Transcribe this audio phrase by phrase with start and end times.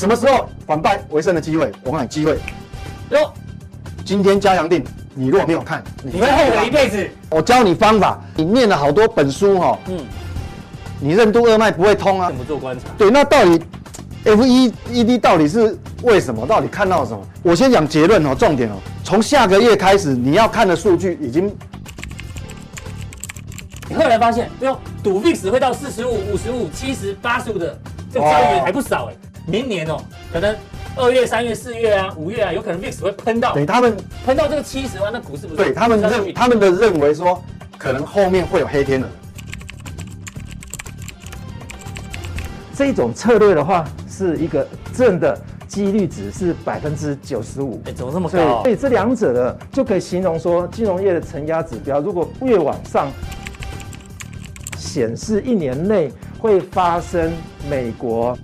[0.00, 1.70] 什么时候反败为胜的机会？
[1.84, 2.38] 我告诉你机会
[3.10, 3.30] 哟，
[4.02, 4.82] 今天加强定，
[5.14, 7.06] 你如果没有看，你会后悔一辈子。
[7.28, 10.00] 我教你方法，你念了好多本书哈，嗯，
[11.00, 12.28] 你任督二脉不会通啊？
[12.28, 12.86] 怎么做观察？
[12.96, 13.60] 对，那到底
[14.24, 16.46] FED 到底是为什么？
[16.46, 17.20] 到底看到什么？
[17.42, 21.54] 我先讲结论哦，重点哦，从下个月开始你要看的数据已经。
[23.86, 27.78] 你后来发现，对哦，赌 VIX 会到四十五、五十五、七十、八十五的，
[28.10, 29.14] 这个交易员还不少哎。
[29.46, 29.96] 明年哦，
[30.32, 30.54] 可能
[30.96, 35.56] 二月、三月、四月啊、五月啊，有可能 VIX 会喷到，对他们喷到这个七十万，那股市不是？
[35.56, 37.42] 对他们认他们的认为说，
[37.78, 39.08] 可能后面会有黑天鹅。
[42.74, 47.80] 这种策略的话，是一个正的几率值是百分之九十五。
[47.86, 48.62] 哎，怎么这么高？
[48.62, 53.10] 所以这两者的，就可以形容说，金融业的承压指标，如果越往上。
[54.76, 57.30] 显示一年内会发生
[57.68, 58.36] 美国，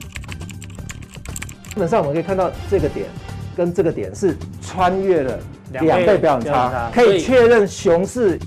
[1.77, 3.07] 基本上我们可以看到这个点
[3.55, 5.39] 跟这个点是穿越了
[5.73, 8.39] 两倍标准差，可以确认熊市。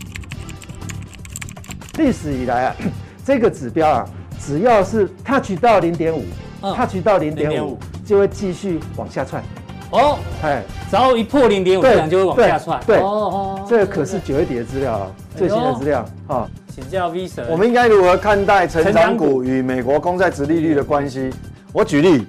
[2.00, 2.76] 历史以来啊，
[3.24, 6.26] 这个指标啊，只要是 touch 到零点五
[6.60, 9.44] ，touch 到零点五，就会继续往下窜。
[9.92, 12.82] 哦，哎，只要一破零点五，这样就会往下窜。
[12.88, 16.50] 对，哦哦，这可是九月底的资料啊，最新的资料啊。
[16.74, 21.30] 请教 V 神，我们应该如何看待成长股与美国公债殖利率的关系？
[21.72, 22.26] 我举例，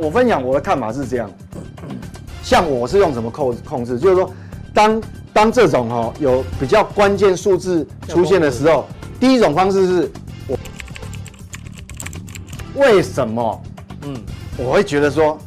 [0.00, 1.30] 我分享我的看法是这样。
[2.42, 3.98] 像我是用什么控控制？
[3.98, 4.32] 就是说，
[4.72, 8.88] 当当这种哈有比较关键数字出现的时候，
[9.20, 10.10] 第一种方式是
[10.46, 10.58] 我
[12.76, 13.62] 为什么？
[14.02, 14.16] 嗯，
[14.56, 15.38] 我会觉得说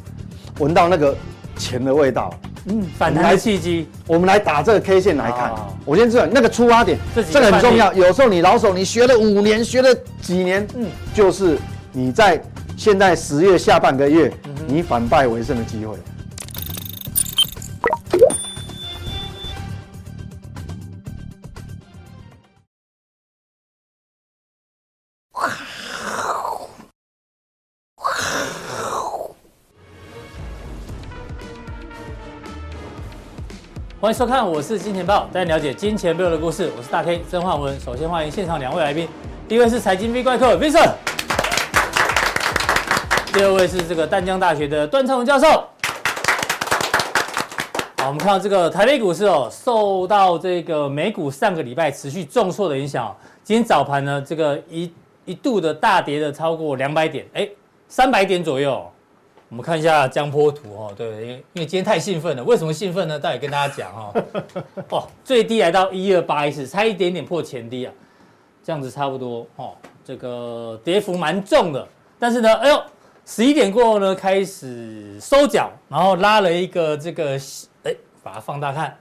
[0.60, 1.14] 闻到那个
[1.56, 2.32] 钱的味道。
[2.66, 5.52] 嗯，反弹契机，我们来打这个 K 线来看。
[5.84, 6.98] 我先知道那个出发点，
[7.30, 7.92] 这个很重要。
[7.92, 11.58] 有时候你老手，你学了五年，学了几年，嗯，就是
[11.92, 12.42] 你在
[12.76, 14.32] 现在十月下半个月，
[14.66, 15.96] 你反败为胜的机会。
[34.00, 36.70] 欢迎收看，我是金钱豹，带你了解金钱背后的故事。
[36.76, 37.80] 我是大 K 曾焕文。
[37.80, 39.08] 首先欢迎现场两位来宾，
[39.48, 40.92] 第一位是财经 V 怪客 Vincent，
[43.34, 45.48] 第二位是这个淡江大学的段昌文教授。
[47.96, 53.12] 好，我们看到这个台北股市哦，受到这个美股上个礼拜持续重挫的影响，
[53.42, 54.88] 今天早盘呢，这个一
[55.24, 57.48] 一度的大跌的超过两百点，哎，
[57.88, 58.88] 三百点左右。
[59.48, 63.18] 我们看一下江波图哦，对，因为因为今天太兴奋了，为什么兴奋呢？
[63.18, 64.24] 待会跟大家讲哦。
[64.90, 67.92] 哦，最低来到一二八一四，差一点点破前低啊，
[68.62, 69.72] 这样子差不多哦。
[70.04, 71.84] 这个跌幅蛮重的，
[72.16, 72.82] 但是呢，哎呦，
[73.26, 77.38] 十一点过后呢，开始收脚，然后拉了一个这个，
[77.82, 78.96] 哎，把它放大看，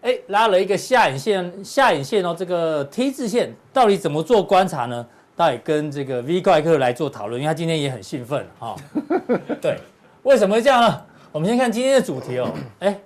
[0.00, 5.06] 哎，拉了一个下影线，下影线哦，这个 T 字线到底怎么做观察呢？
[5.36, 8.76] 到底跟这个 V 怪客来做讨论，因为他今天也很兴奋哈。
[9.60, 9.78] 对，
[10.22, 11.02] 为什么会这样呢？
[11.30, 12.50] 我们先看今天的主题哦。
[12.80, 12.98] 哎，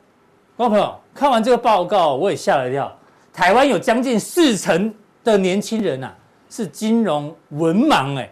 [0.56, 2.92] 观众朋友，看完这个报告，我也吓了一跳。
[3.32, 4.92] 台湾有将近四成
[5.22, 6.12] 的年轻人呐，
[6.48, 8.30] 是金融文盲哎哎，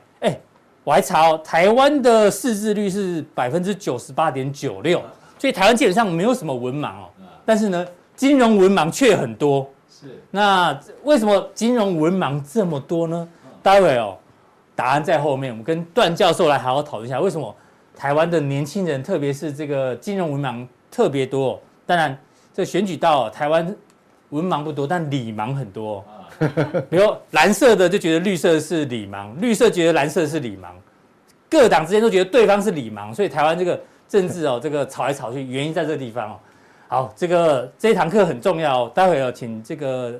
[0.84, 5.03] 我还查哦，台湾的识字率是百分之九十八点九六，
[5.39, 7.09] 所以台湾基本上没有什么文盲哦。
[7.45, 9.67] 但是呢，金融文盲却很多。
[9.89, 10.22] 是。
[10.31, 13.27] 那为什么金融文盲这么多呢？
[13.62, 14.17] 待会哦，
[14.77, 15.50] 答案在后面。
[15.50, 17.55] 我们跟段教授来好好讨论一下，为什么
[17.97, 21.59] 台湾的年轻人，特别是这个金融文盲特别多？
[21.87, 22.19] 当然，
[22.53, 23.75] 这选举到台湾
[24.28, 26.05] 文盲不多，但理盲很多。
[26.91, 30.69] 比如蓝色的就觉得绿色是理盲，绿色觉得蓝色是理盲，
[31.49, 36.37] 各党之间都觉得对方是理盲，所以台湾这个政治哦，这个吵来吵去，原因在这个地方哦。
[36.87, 40.12] 好，这个这一堂课很重要，待会要请这个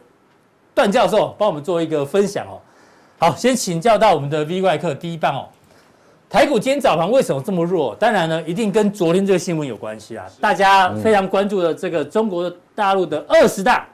[0.75, 2.61] 段教授帮我们做一个分享哦。
[3.19, 5.49] 好，先请教到我们的 V 外课第一棒哦。
[6.29, 7.95] 台股今天早盘为什么这么弱？
[7.95, 10.27] 当然呢，一定跟昨天这个新闻有关系啊。
[10.41, 13.87] 大家非常关注的这个中国大陆的二十大，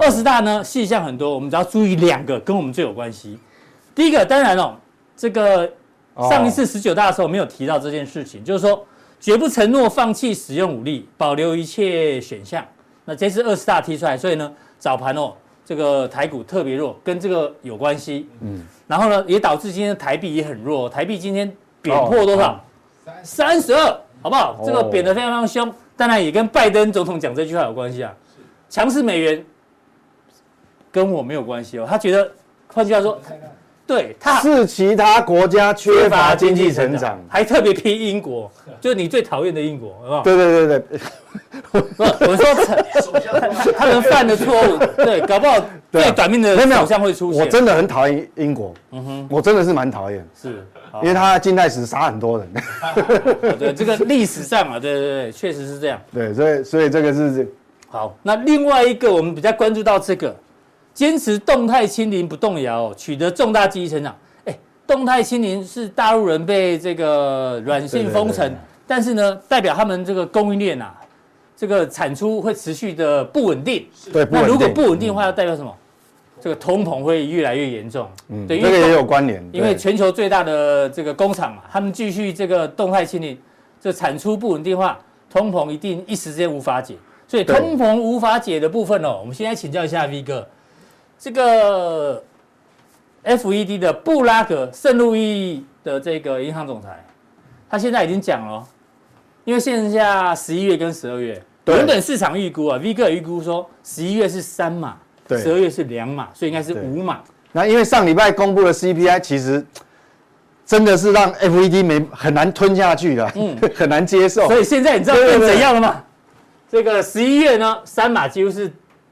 [0.00, 3.38] 二十大呢细项很多，我们只要注意两个跟我们最有关系。
[3.94, 4.74] 第一个当然哦，
[5.16, 5.70] 这个
[6.30, 8.86] 上一次十九大的时候没有提到这件事情，就是说
[9.20, 12.64] 绝不承诺放弃使用武力，保留一切选项。
[13.04, 15.32] 那这次二十大提出来，所以呢早盘哦。
[15.64, 18.28] 这个台股特别弱，跟这个有关系。
[18.40, 20.88] 嗯，然后呢，也导致今天的台币也很弱。
[20.88, 21.50] 台币今天
[21.80, 22.60] 贬破多少？
[23.22, 24.60] 三十二，好不好？
[24.66, 28.12] 这个贬得非常非常凶，当然也跟拜登总统讲这句话有关系啊。
[28.68, 29.42] 强势美元
[30.92, 31.86] 跟我没有关系哦。
[31.88, 32.30] 他觉得，
[32.68, 33.18] 换句话说，
[33.84, 38.50] 对，他是其他国家缺乏经济成长，长，还特别批英国，
[38.80, 40.22] 就是你最讨厌的英国，好不好？
[40.22, 41.00] 对对对对，
[41.72, 45.56] 我说 他们犯的错误， 对，搞不好
[45.90, 47.42] 最短命的首相会出现。
[47.42, 50.64] 我真的很讨厌英国，嗯哼，我真的是蛮讨厌，是，
[51.02, 52.48] 因为他近代史杀很多人。
[53.58, 56.00] 对，这个历史上啊，对对对，确实是这样。
[56.14, 57.52] 对，所以所以这个是
[57.88, 58.16] 好。
[58.22, 60.34] 那另外一个我们比较关注到这个。
[60.94, 64.14] 坚持动态清零不动摇，取得重大经济成长。
[64.44, 68.54] 哎，动态清零是大陆人被这个软性封城，
[68.86, 70.94] 但是呢，代表他们这个供应链啊，
[71.56, 73.86] 这个产出会持续的不稳定。
[74.12, 75.74] 对，那如果不稳定的话，要代表什么？
[76.40, 78.08] 这个通膨会越来越严重。
[78.28, 79.42] 嗯，对，这个也有关联。
[79.52, 83.38] 因为全球最大的这个工厂嘛，他们继续这个动态清零，
[83.80, 84.98] 这产出不稳定化，
[85.30, 86.96] 通膨一定一时之间无法解。
[87.28, 90.46] 所以通膨无法解的部分哦，我们现在请教一下 V 哥。
[91.22, 92.20] 这个
[93.22, 96.98] FED 的布拉格圣路易的这个银行总裁，
[97.70, 98.66] 他现在已经讲了，
[99.44, 104.96] 因为剩下十一月跟十二月，原本市场预估啊，V 哥预估说十一月是三码，
[105.28, 107.20] 对，十二月是两码，所以应该是五码。
[107.52, 109.64] 那因为上礼拜公布的 CPI 其实
[110.66, 114.48] 真的是让 FED 没很难吞下去的，嗯， 很难接受。
[114.48, 116.02] 所以现在你知道变怎样了吗？
[116.68, 118.68] 这个十一月呢，三码几乎是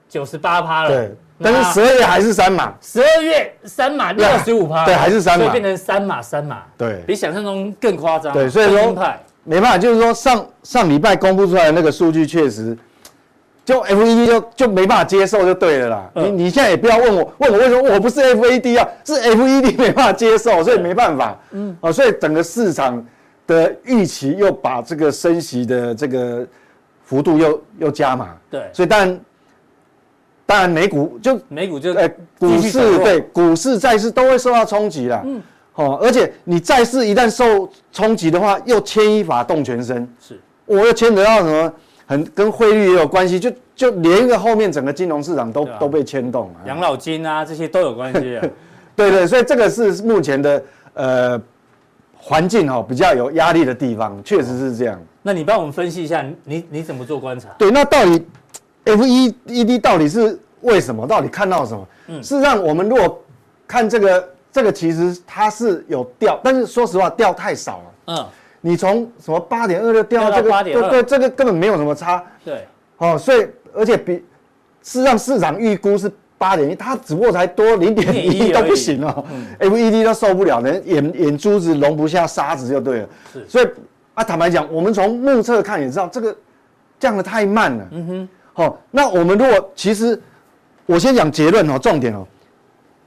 [0.08, 0.88] 九十八趴了。
[0.90, 1.14] 对。
[1.42, 8.30] 但是十二月还是三码，十二月三码六十五趴，对，还是三码，所以变成三码三码，对，比想象中更夸张。
[8.34, 8.94] 对，所以说
[9.44, 12.76] 没办法，就是说上上礼拜公布出来的那个数据确实，
[13.64, 16.10] 就 FED 就就没办法接受就对了啦。
[16.14, 21.38] 你你现在也不要问我，问我为什么我不是 FED 啊，是 FED 没办法接受，所以没办法。
[21.52, 23.02] 嗯，哦，所以整个市场
[23.46, 26.46] 的预期又把这个升息的这个
[27.02, 28.36] 幅度又又加码。
[28.50, 29.18] 对，所以当然。
[30.50, 35.22] 当然，美股就美股就哎，股市对股市债市都会受到冲击啦。
[35.24, 35.40] 嗯，
[35.72, 40.12] 好，而且你债市一旦受冲击的话，又牵一发动全身。
[40.18, 41.72] 是，我又牵扯到什么？
[42.04, 46.50] 很跟汇率也有关系，就就连一个后面整个金融市场都都被牵动。
[46.66, 48.44] 养老金啊，这些都有关系啊。
[48.96, 50.62] 对对，所以这个是目前的
[50.94, 51.40] 呃
[52.16, 55.00] 环境哈比较有压力的地方，确实是这样。
[55.22, 57.50] 那你帮我们分析一下，你你怎么做观察？
[57.56, 58.26] 对，那到底
[58.96, 61.06] ？FED 到底是为什么？
[61.06, 61.88] 到底看到什么？
[62.08, 63.22] 嗯，事实上，我们如果
[63.66, 67.84] 看这个，这个其实它是有掉，但是说实话，掉太少了。
[68.06, 68.26] 嗯，
[68.60, 72.22] 你从什么八点二六掉到这个八点二，对，这个根本没有什么差。
[72.44, 72.66] 对，
[72.98, 74.14] 哦，所以而且比
[74.82, 79.24] 事实上市场预估是八点一，它只不过才多零点一都不行哦。
[79.60, 83.08] FED 都受不了，连眼眼珠子容不下沙子就对了。
[83.32, 83.68] 是，所以
[84.14, 86.36] 啊，坦白讲，我们从目测看也知道，这个
[86.98, 87.88] 降的太慢了。
[87.92, 88.28] 嗯哼。
[88.54, 90.20] 哦，那我们如果其实，
[90.86, 92.26] 我先讲结论哦，重点哦，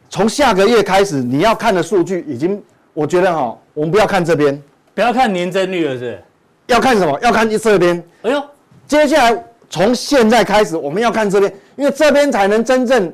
[0.09, 2.61] 从下个月开始你要看的数据已经，
[2.93, 4.61] 我觉得哈，我们不要看这边，
[4.95, 6.21] 不要看年增率了是，
[6.67, 7.19] 要看什么？
[7.21, 8.03] 要看这边。
[8.23, 8.43] 哎呦，
[8.87, 13.13] 接下来从现在开始我们要看这边，因为这边才能真正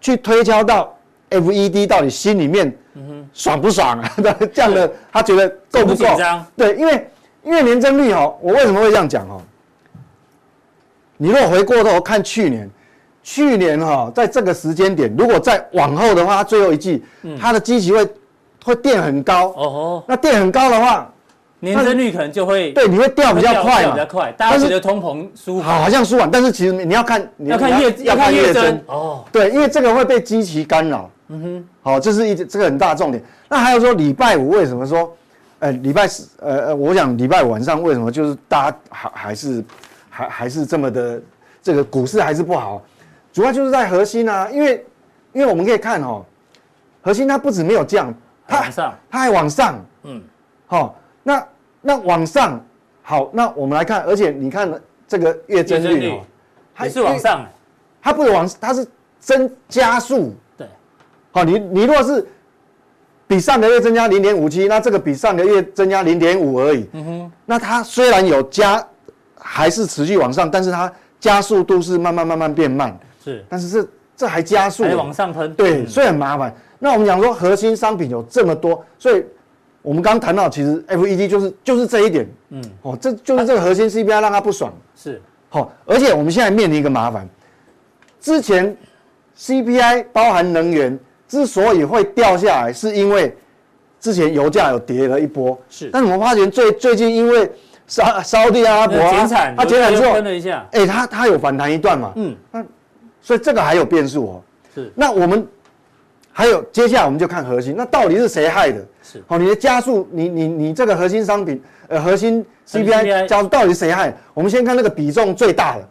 [0.00, 0.94] 去推敲到
[1.30, 2.76] FED 到底心里面
[3.32, 4.12] 爽不爽啊？
[4.52, 6.06] 这样的他觉得够不够？
[6.56, 7.10] 对，因为
[7.44, 9.40] 因为年增率哦，我为什么会这样讲哦？
[11.16, 12.70] 你如果回过头看去年，
[13.22, 17.02] 去年哈，在这个时间点，如果再往后的话，它最后一季，
[17.40, 18.08] 它的基期会
[18.64, 19.48] 会垫很高。
[19.56, 21.10] 哦吼，那垫很高的话，
[21.58, 24.30] 年增率可能就会对，你会掉比较快嘛，比较快。
[24.32, 29.24] 大家觉得通膨舒缓，好，好像舒缓，但是其实你要看，你要看月要看月增哦。
[29.32, 31.10] 对，因为这个会被基期干扰。
[31.28, 33.20] 嗯哼，好，这是一这个很大的重点。
[33.48, 35.12] 那还有说礼拜五为什么说，
[35.58, 39.64] 呃，礼拜四，呃呃，我想礼拜五晚上为什么就是大家还还是。
[40.16, 41.20] 还还是这么的，
[41.60, 42.82] 这个股市还是不好，
[43.34, 44.86] 主要就是在核心啊，因为
[45.34, 46.24] 因为我们可以看哦，
[47.02, 48.14] 核心它不止没有降，
[48.48, 48.70] 它
[49.10, 50.22] 它还往上，嗯，
[50.66, 51.46] 好，那
[51.82, 52.64] 那往上
[53.02, 54.72] 好，那我们来看，而且你看
[55.06, 56.20] 这个月增率哦，
[56.72, 57.44] 还是往上，
[58.00, 58.88] 它不是往，它是
[59.20, 60.66] 增加速，对，
[61.30, 62.26] 好，你你如果是
[63.26, 68.82] 比上个月增加零点五七，那这个比上个月增加零点五而已，嗯哼，那它虽然有加。
[69.46, 72.98] 还是持续往上，但是它加速度是慢慢慢慢变慢。
[73.24, 75.54] 是，但是这这还加速，还往上喷。
[75.54, 76.54] 对，嗯、所以很麻烦。
[76.78, 79.24] 那我们讲说核心商品有这么多，所以
[79.82, 82.28] 我们刚刚谈到，其实 FED 就是就是这一点。
[82.50, 84.72] 嗯，哦，这就是这个核心 CPI 让它不爽。
[84.94, 87.28] 是，好、哦，而且我们现在面临一个麻烦，
[88.20, 88.76] 之前
[89.38, 90.98] CPI 包含能源
[91.28, 93.36] 之所以会掉下来，是因为
[93.98, 95.58] 之前油价有跌了一波。
[95.68, 97.50] 是，但是我们发现最最近因为
[97.86, 102.64] 沙沙地阿拉伯减产，它减产之后，分了一下，哎，它它有反弹一段嘛，嗯，那
[103.22, 104.42] 所以这个还有变数哦。
[104.74, 105.46] 是，那我们
[106.32, 108.84] 还有接下来我们就看核心，那到底是谁害的？
[109.02, 114.12] 是，好，你的加速，你你你这个核心商品，呃，核心 CPI 加速到底谁害？
[114.34, 115.88] 我们先看那个比重最大的，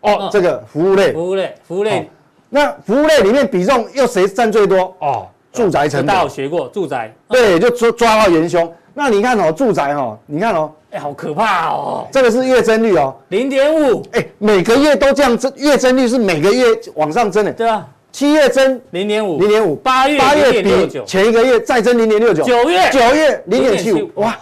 [0.00, 2.10] 哦，这个服务类，服务类，服务类，
[2.48, 4.94] 那服务类里面比重又谁占最多？
[4.98, 8.70] 哦，住宅成本，大家有学过住宅，对，就抓抓到元凶。
[8.98, 17.86] 那你看哦，住宅哦，你看哦，哎，好可怕哦，这个是月增率哦，零点五，哎，每个月都这样增，月增率是每个月往上增的，对啊。
[18.10, 22.88] 七月增零点五，零点五，八月八月比前一个月再增零点六九，九月。
[22.90, 24.34] 九月零点七五，哇！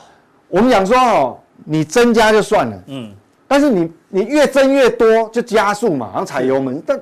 [0.46, 3.10] 我们讲说哦，你增加就算了，嗯，
[3.48, 6.96] 但是你你越增越多就加速嘛，然后踩油门，但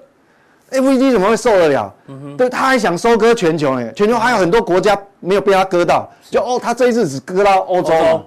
[0.72, 1.94] FED 怎么会受得了？
[2.36, 8.24] 对，他还想收割全球呢，全球还有很多国家没有被他割到，就哦，他这一次只割到欧洲，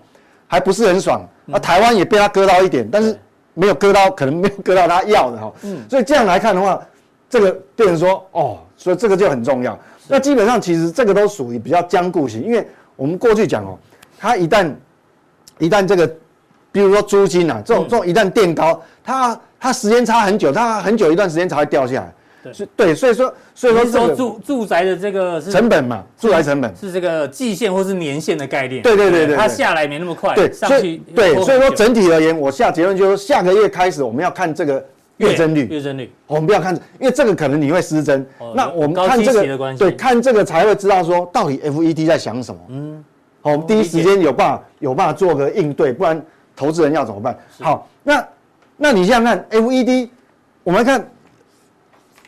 [0.48, 3.20] 还不是很爽，啊，台湾也被他割到一点，但是
[3.54, 6.82] 没有割到，可能没有割到他要的哈，嗯，所以这样来看的话。
[7.28, 9.78] 这个变成说哦，所以这个就很重要。
[10.08, 13.78] 那基本上其实这个都属于比较僵固型，因为我们过去讲哦，
[14.18, 14.72] 它一旦
[15.58, 16.08] 一旦这个，
[16.72, 22.14] 比如说租金啊，这种这种一旦垫高，它它时间差很久，它很久一段时间才会掉下来。
[22.54, 28.82] 对，对，所以说所以说这个住住宅的这个成本嘛，住宅成本是这个季线或是年线的概念。
[28.82, 30.36] 对对对对，它下来没那么快。
[30.36, 34.84] 对，所以对，所以说整体而言，我下结论就是下个月开始我们要看这个。
[35.18, 38.28] 月增率，月增率，我们不要看，因为这个可能你会失真。
[38.54, 42.60] 那我们看这个，对，看这个才会知道说到底 FED 在想什么。
[42.68, 43.02] 嗯，
[43.42, 46.22] 好，我们第一时间有办法有办法做个应对，不然
[46.54, 47.40] 投资人要怎么办？
[47.62, 48.28] 好，那
[48.76, 50.10] 那你想想看 FED，
[50.66, 51.10] 我们来看，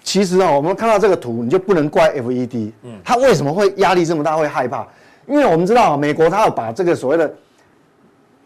[0.07, 2.71] 其实啊，我们看到这个图，你就不能怪 FED。
[2.83, 4.87] 嗯，他为什么会压力这么大，会害怕？
[5.27, 7.33] 因为我们知道美国它要把这个所谓的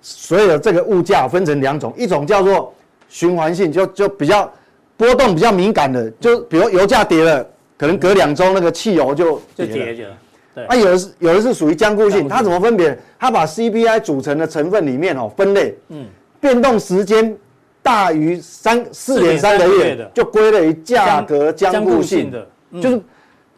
[0.01, 2.73] 所有的这个物价分成两种，一种叫做。
[3.13, 4.49] 循环性就就比较
[4.95, 7.45] 波动比较敏感的，就比如油价跌了，
[7.77, 10.17] 可能隔两周那个汽油就就跌了。
[10.55, 12.97] 对，啊，有的是有的是属于僵固性，它怎么分别？
[13.19, 16.05] 它把 CPI 组成的成分里面哦分类，嗯，
[16.39, 17.35] 变动时间
[17.83, 22.47] 大于三四点三个月就归类于价格僵固性的，
[22.81, 23.01] 就是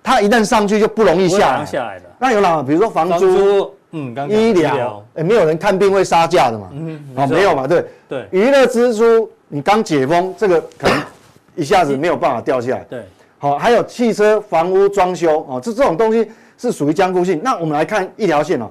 [0.01, 1.65] 它一旦上去就不容易下来。
[1.65, 2.06] 下来的。
[2.20, 2.63] 那有哪？
[2.63, 3.74] 比如说房租。
[3.96, 6.68] 嗯，刚刚医疗，哎，没有人看病会杀价的嘛？
[6.74, 7.68] 嗯，哦，没有嘛？
[7.68, 11.00] 对对，娱乐支出，你刚解封，这个可能
[11.56, 12.84] 一下子没有办法掉下来。
[12.89, 13.03] 对，
[13.38, 16.27] 好，还有汽车、房屋装修，哦，这这种东西
[16.58, 17.39] 是属于僵固性。
[17.44, 18.68] 那我们来看一条线哦，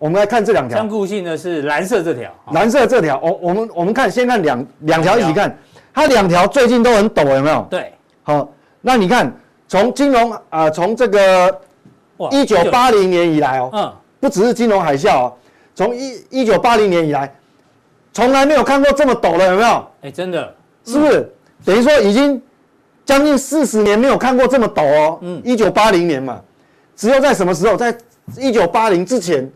[0.00, 0.78] 我们来看这两条。
[0.78, 5.56] 僵固性的是蓝色这条，蓝色这条，我，我们我们看，先看两两条一起看，
[5.94, 7.66] 它两条最近都很陡，有没有？
[7.70, 7.92] 对，
[8.22, 9.30] 好，那你看
[9.68, 11.60] 从金融啊，从这个
[12.30, 13.92] 一九八零年以来哦，嗯。
[14.20, 15.32] 不只是金融海啸哦，
[15.74, 17.34] 从一一九八零年以来，
[18.12, 19.86] 从来没有看过这么陡了，有没有？
[20.02, 20.54] 哎，真的，
[20.84, 21.32] 是不是？
[21.64, 22.42] 等于说已经
[23.04, 25.18] 将近四十年没有看过这么陡哦。
[25.22, 26.38] 嗯，一九八零年嘛，
[26.94, 27.78] 只有在什么时候？
[27.78, 27.96] 在
[28.36, 29.50] 一九八零之前，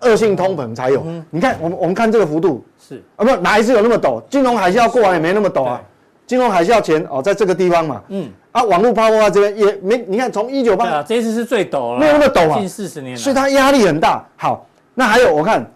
[0.00, 1.04] 恶性通膨才有。
[1.30, 4.22] 你看，我们我们看这个幅度是啊，不，哪一次有那么陡？
[4.28, 5.80] 金融海啸过完也没那么陡啊。
[6.26, 8.02] 金融海啸前哦，在这个地方嘛。
[8.08, 8.30] 嗯。
[8.52, 14.24] 啊，网络泡沫啊，这边也没，你看从一九八，这次是最陡了，没有那么陡啊，近四十年，所以它压力很大。
[14.36, 15.70] 好，那还有我看，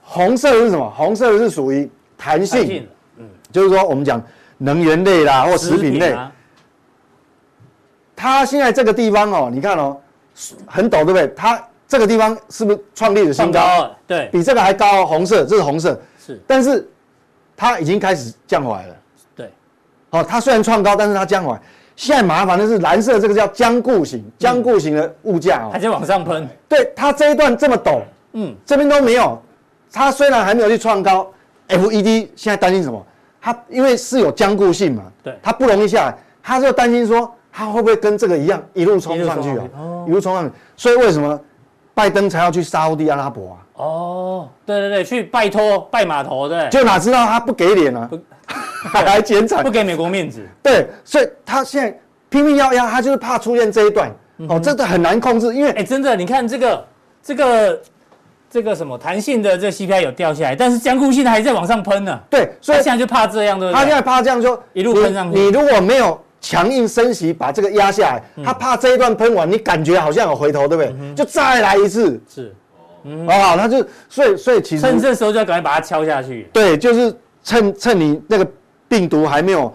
[0.00, 0.90] 红色的是什么？
[0.96, 4.20] 红色的是属于弹性，嗯，就是说我们讲
[4.56, 6.16] 能源类啦，或食品类，
[8.16, 9.96] 它现在这个地方哦，你看哦，
[10.66, 11.28] 很陡，对不对？
[11.36, 13.94] 它这个地方是不是创立的新高？
[14.06, 16.88] 对，比这个还高，红色，这是红色，是，但是
[17.54, 18.96] 它已经开始降回来了，
[19.36, 19.52] 对，
[20.08, 21.60] 哦，它虽然创高，但是它降回来。
[21.94, 26.48] 现在麻烦的是蓝色这个叫僵固型，僵固型的物价哦，还在往上喷。
[26.66, 28.00] 对，它这一段这么陡，
[28.32, 29.38] 嗯，这边都没有。
[29.92, 31.30] 它虽然还没有去创高
[31.68, 33.06] ，FED 现在担心什么？
[33.38, 39.68] 它因为是有僵固性嘛，对，它不容易下来，它就担心说它会不会跟这个一样一路冲上去啊？
[40.08, 40.52] 一路冲上去。
[40.74, 41.38] 所以为什么
[41.94, 43.56] 拜登才要去沙乌地阿拉伯啊？
[43.74, 46.68] 哦，对对对，去拜托拜码头对。
[46.70, 48.08] 就哪知道他不给脸啊？
[48.92, 50.46] 还来减产，不给美国面子。
[50.62, 54.10] 对，所以他现在拼命要压，他就是怕出现这一段。
[54.48, 56.86] 哦，真的很难控制，因为哎，真的，你看这个
[57.22, 57.80] 这个
[58.50, 62.18] 这个什么弹性的这 CPI 有掉下来，但是僵固性的还在往上喷呢。
[62.28, 63.78] 对，所以现在就怕这样，对不对？
[63.78, 65.38] 他现在怕这样就一路喷上去。
[65.38, 71.14] 你如果没有强硬升息把这个压下来，他怕这一段喷完，你感觉好像有回头，对不对？
[71.14, 72.20] 就再来一次。
[72.28, 72.54] 是，
[73.04, 76.50] 哦，他就所以所以其实趁这时候就要赶快把它敲下去。
[76.52, 78.46] 对，就是趁趁你那个。
[78.92, 79.72] 病毒还没有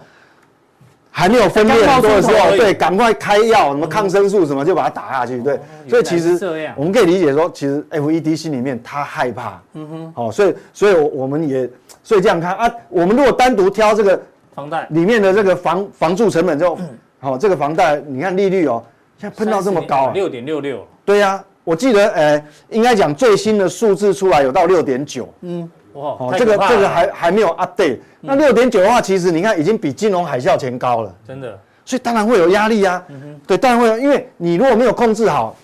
[1.10, 5.42] 还没有分裂很多的时候，对，赶快开药，什么抗生素什么，就把它打下去。
[5.42, 5.58] 对，
[5.88, 6.38] 所以其实
[6.76, 9.60] 我们可以理解说，其实 FED 心里面他害怕。
[9.72, 10.12] 嗯哼。
[10.14, 11.68] 好，所以所以我们也
[12.04, 14.22] 所以这样看啊，我们如果单独挑这个
[14.58, 16.76] 房贷里面的这个房房住成本之后，
[17.20, 18.82] 好，这个房贷你看利率哦，
[19.16, 20.84] 现在喷到这么高，六点六六。
[21.04, 25.32] 对呀，我记得，呃，应该讲最新的数字出来有到六点九。
[25.42, 27.98] 嗯，哇，哦，这个这个还还没有 update。
[28.20, 31.56] 那六点九的话，其实你看已经比金融海啸前高了，真的。
[31.84, 33.00] 所以当然会有压力啊。
[33.10, 33.40] 嗯哼。
[33.46, 35.54] 对，当然会有，因为你如果没有控制好，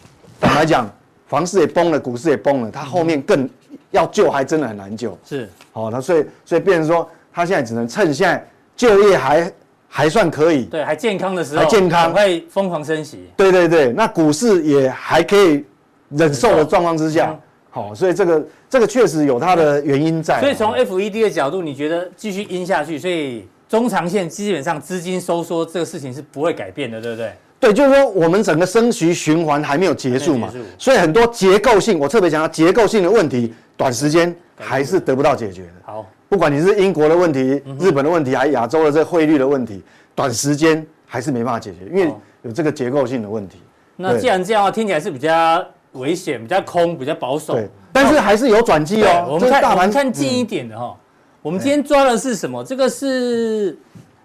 [0.41, 0.89] 坦白讲，
[1.27, 3.51] 房市也崩了，股市也崩了，它后面更
[3.91, 5.19] 要救还真的很难救。
[5.25, 5.51] 是。
[5.73, 9.53] 好，那所以所以变成说，他现在只能趁现在就业还。
[9.97, 13.29] 还算可以，对，还健康的时候，还健康，会疯狂升息。
[13.37, 15.65] 对对对，那股市也还可以
[16.09, 17.39] 忍受的状况之下，
[17.71, 20.41] 好，所以这个这个确实有它的原因在。
[20.41, 27.33] 所以从 FED 的角度，你觉得继续阴下去，所以中长线基本上资金收缩这个事情是不会改变的，对不对？
[27.61, 35.73] 对，就是说我们整个升息循环还没有结束嘛，所以很多结构性，我特别强调结构性的问题，短时间还是得不到解决的。
[35.85, 36.05] 好。
[36.35, 39.81] 不管你是英国的问题、日本的问题，还是亚洲的这汇率的问题，
[40.17, 42.13] 短时间还是没办法解决，因为
[42.43, 43.59] 有这个结构性的问题。
[43.95, 47.55] 那既然这样的话，听起来是比较危险、比较空、比较保守。
[47.55, 49.29] 对，但是还是有转机哦。
[49.31, 50.97] 我们看，我们看近一点的哈。
[51.41, 52.65] 我们今天抓的是什么？
[52.65, 53.79] 这个是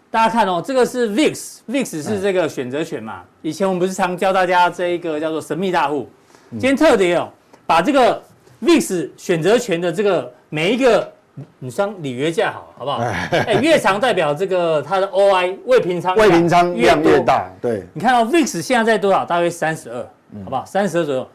[0.10, 3.22] 大家看哦，这个是 VIX，VIX 是这个选择权嘛？
[3.44, 6.10] 以前我们不是常教大家这一个叫做神秘大户。
[6.54, 7.30] 今天特别哦，
[7.68, 8.20] 把这个
[8.64, 11.08] VIX 选择权的这个每一个。
[11.60, 12.98] 你算履约价好，好不好？
[13.00, 17.50] 哎， 越长代表这个它的 OI 未平仓未平仓量越大。
[17.62, 19.26] 对，你看到 VIX 现在在多少？
[19.26, 19.98] 大约三十二，
[20.44, 20.66] 好不好？
[20.66, 21.28] 三十二左右，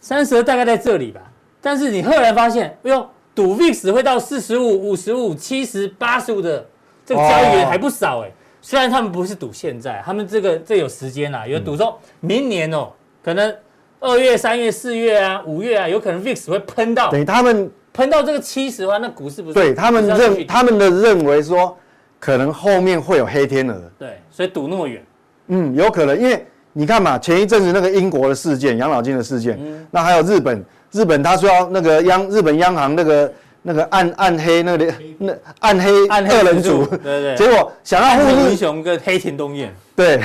[0.00, 1.20] 三十二大概在这里吧。
[1.60, 6.66] 但是你赫然发现，哎呦，赌 VIX 会到四十五、五十五、七十、八十五的
[7.04, 8.30] 这个交易员还不少哎。
[8.60, 12.88] 虽然他们不是赌现在，他们这个这有时间啊，有赌说明年哦，
[13.22, 13.54] 可能
[14.00, 17.10] 二月、三月、四月啊、五月啊，有可能 VIX 会喷到。
[17.10, 17.70] 对他们。
[17.94, 19.54] 喷到这个七十万，那股市不是？
[19.54, 21.74] 对他们认他们的认为说，
[22.18, 23.80] 可能后面会有黑天鹅。
[23.96, 25.02] 对，所以赌那么远。
[25.46, 39.72] 嗯，有可能，因为你看嘛，前一阵子那个英国的事件，养老金的事件，嗯，那还有日本，日本他说要那个央日本央行那个那个暗暗黑那个那暗黑暗黑二人组，对对，结果想要护日文雄跟黑田东彦。
[39.96, 40.20] 对，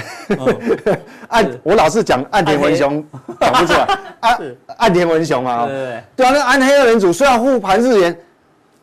[1.29, 3.05] 岸我老是讲岸田文雄
[3.39, 4.39] 讲不出来， 岸
[4.77, 8.17] 岸田文雄嘛，对对啊，那安黑二人组虽然护盘日元，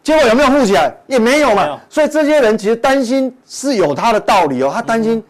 [0.03, 0.95] 结果有没有护起来？
[1.09, 5.23] 也没有嘛，所以这些人其实担心是有他的道理哦，他担心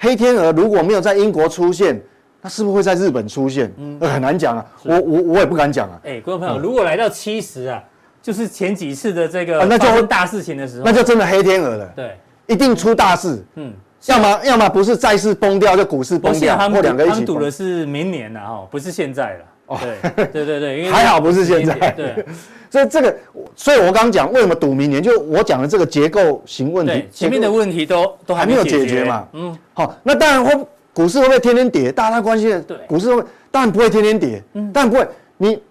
[0.00, 2.00] 黑天鹅如果没有在英国出现，
[2.40, 3.72] 那是不是会在日本出现？
[3.78, 6.00] 嗯，很难讲啊，我我我也不敢讲啊。
[6.04, 7.80] 哎，观众朋友，如果来到七十啊，
[8.20, 13.72] 就是前几次的这个那就大事情的时候，那就真的黑天鹅了，对，一定出大事，嗯。
[14.06, 17.14] 要么要么不是债市崩掉，就股市崩掉，或两个一起崩。
[17.14, 19.44] 他们赌的是明年了哈，不是现在了。
[19.66, 19.78] 哦，
[20.14, 21.74] 对对对对，因为 还好不是现在。
[21.92, 22.24] 对，
[22.68, 23.16] 所以这个，
[23.56, 29.26] 所以我刚刚讲为什么赌明年，就我讲的这个结构型问题，前面的问题都都还没有解决嘛。
[29.32, 31.90] 嗯，好，那当然会股市会不会天天跌？
[31.90, 35.08] 大家关心的，对，股市会当然不会天天跌，嗯，当然不会。
[35.38, 35.62] 你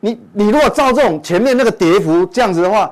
[0.00, 2.90] 你你如果照这种前面那个跌幅这样子的话。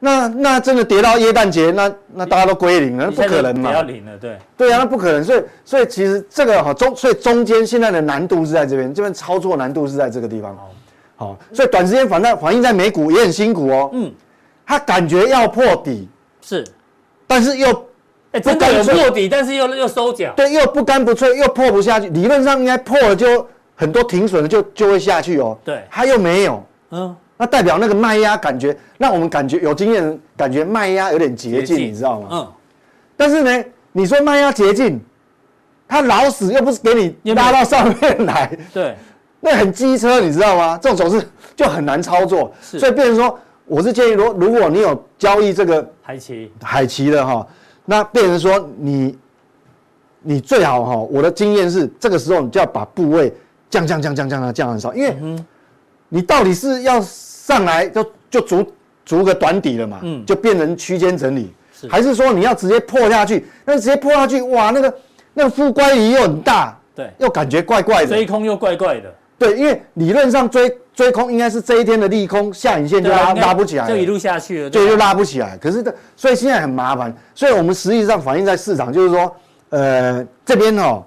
[0.00, 3.72] 那那真的跌到耶诞节，那那大家都归零了，那不可能嘛？
[3.72, 4.38] 要零了，对。
[4.56, 5.24] 对啊，那不可能。
[5.24, 10.54] 所以所以其实这个哈中，所以中间现在的难度是在这边，这边操作难度是在这个地方。
[11.16, 13.90] 好，所以短时间反正反映在美股也很辛苦哦。
[13.94, 14.12] 嗯。
[14.66, 16.08] 他感觉要破底，
[16.40, 16.66] 是，
[17.26, 17.86] 但是又
[18.32, 20.32] 哎真的有破底，但是又又收脚。
[20.36, 22.08] 对，又不干不脆，又破不下去。
[22.08, 25.56] 理论上应该破了就很多停损了就就会下去哦。
[25.64, 25.82] 对。
[25.90, 26.62] 他又没有。
[26.90, 27.16] 嗯。
[27.36, 32.28] 那代表那个卖压感觉，让我们感觉有经验，感觉卖压有点捷径，你知道吗？
[32.30, 32.52] 嗯。
[33.16, 35.00] 但是呢，你说卖压捷径，
[35.88, 38.96] 他老死又不是给你拉到上面来，对，
[39.40, 40.78] 那很机车，你知道吗？
[40.80, 42.52] 这种走势就很难操作。
[42.60, 47.46] 所以变成说，我是建议说，如果你有交易这个海奇海奇的哈，
[47.84, 49.18] 那变成说你
[50.22, 53.32] 你最好哈，我的经验是，这个时候你就要把部位
[53.70, 55.16] 降降降降降降降很少，因为
[56.08, 57.04] 你到底是要。
[57.44, 58.72] 上来就就逐
[59.04, 63.46] 逐个短底了嘛，嗯，就变成区间整理，是还是说你要直接破下去？
[63.66, 64.94] 那直接破下去，哇，那个
[65.34, 75.58] 那个负乖离又很大，对，又感觉怪怪的，追空又怪怪的，对，因为理论上追追空应该是这一天的利空下影线就拉拉不起来，就一路下去了，对，就拉不起来。
[75.58, 79.36] 可是的，所以现在很麻烦，所以我们实际上反映在市场，就是说，
[79.68, 81.04] 呃，这边哦。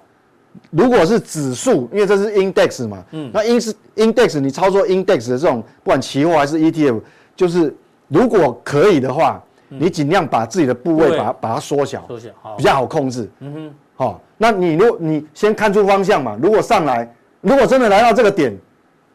[0.71, 7.01] 如果是指数，因为这是 index 嘛，嗯，那 in 是 index，你操作 index 的这种，不管期货还是 ETF，
[7.35, 7.73] 就是
[8.07, 13.29] 如果可以的话，嗯、你尽量把自己的部位把它把它缩小，缩小，比较好控制。
[13.39, 18.57] 嗯哼，好、哦，那你如果你先看出方向嘛，如果上来，如果真的来到这个点，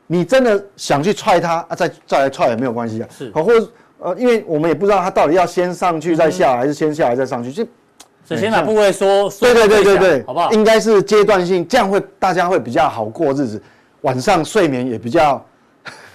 [0.06, 3.08] 你真的想去踹它啊，再再来踹也没有关系啊。
[3.10, 7.66] 是，好，或者呃，因为我们也不知道它到底要先上去再下来，嗯、还是先下来再上去，就。
[8.32, 10.50] 所以先把部位说，对对对对对，好不好？
[10.52, 13.62] 应该是阶段性，这样会大家会比较好过日子，
[14.02, 15.44] 晚上睡眠也比较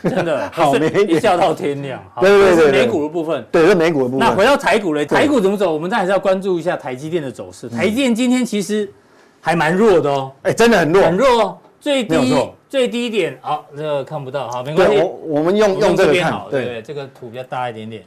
[0.04, 2.02] 真的 好没一觉到天亮。
[2.20, 4.20] 对对对，美股的部分，对，是美股的部分。
[4.20, 5.74] 那回到台股嘞，台股怎么走？
[5.74, 7.70] 我们当然还是要关注一下台积电的走势。
[7.70, 8.92] 台积电今天其实
[9.40, 12.36] 还蛮弱的哦，哎，真的很弱，很弱，最低
[12.70, 14.98] 最低点，好，这个看不到，好，没关系。
[14.98, 18.04] 我我们用用这个看，对对，这个图比较大一点点。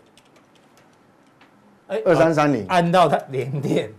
[1.88, 3.90] 哎，二三三零，按到它连电，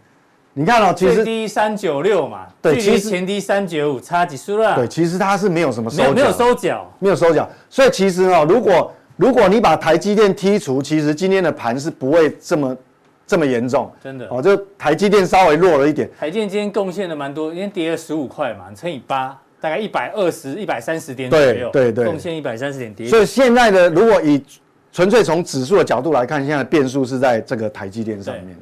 [0.54, 4.76] 你看哦，其实最低三九六嘛，对，其实前低三九五，差几数了？
[4.76, 12.78] 对，其实它是没有什么收脚，没有收脚，没有收脚，所以其实哦，如果如果你把台积电剔除，其实今天的盘是不会这么
[13.26, 16.10] 这么严重，真的哦，就台积电稍微弱了一点。
[16.20, 23.08] 台积电今天贡献的蛮多，今天跌了十五块嘛，乘以八，大概一百二十一百三十点左右，对对对，贡献一百三十点跌。
[23.08, 24.44] 所以现在的如果以
[24.92, 28.54] 纯粹从指数的角度来看，现在的变数是在这个台积电上面。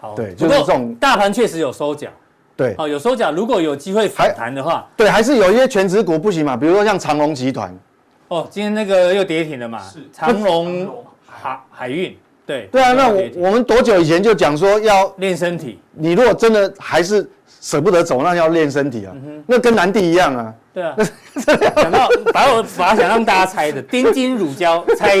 [0.00, 2.08] 好，对，就是这种大盘确实有收脚。
[2.56, 3.30] 对，哦，有收脚。
[3.32, 7.76] 如果有机会反弹的话，对，还是有一些全值股不行嘛，比如说像长隆集团。
[8.28, 9.82] 哦，今天那个又跌停了嘛？
[9.82, 10.88] 是长隆
[11.26, 12.16] 海海运。
[12.46, 12.68] 对。
[12.72, 15.78] 对啊，那我我们多久以前就讲说要练身体？
[15.92, 17.28] 你如果真的还是
[17.60, 19.14] 舍不得走，那要练身体啊。
[19.46, 20.54] 那跟南帝一样啊。
[20.72, 20.96] 对啊，
[21.76, 25.16] 想到把我把想让大家猜的，丁金乳胶猜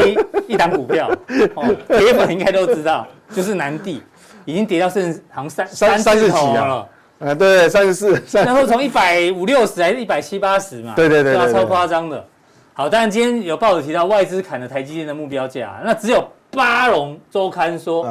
[0.46, 1.10] 一档股票，
[1.54, 4.02] 哦，铁粉应该都知道，就是南帝，
[4.46, 12.24] 已经跌到剩好像三三三十几了，啊，对，三十四， 然后从一百五六十还是一百七八十嘛，对对对，超夸张的。
[12.72, 18.06] 好，当然今天有报纸提到外资砍了台积电的目标价，那只有巴龙周刊说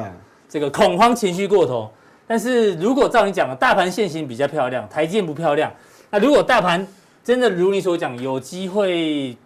[0.50, 1.90] 这个恐慌情绪过头，
[2.28, 5.72] 但是如果照你讲的，大盘线型比较漂亮，台积电不漂亮，
[6.10, 6.86] 那如果大盘
[7.24, 9.38] 真的如你所讲，有机会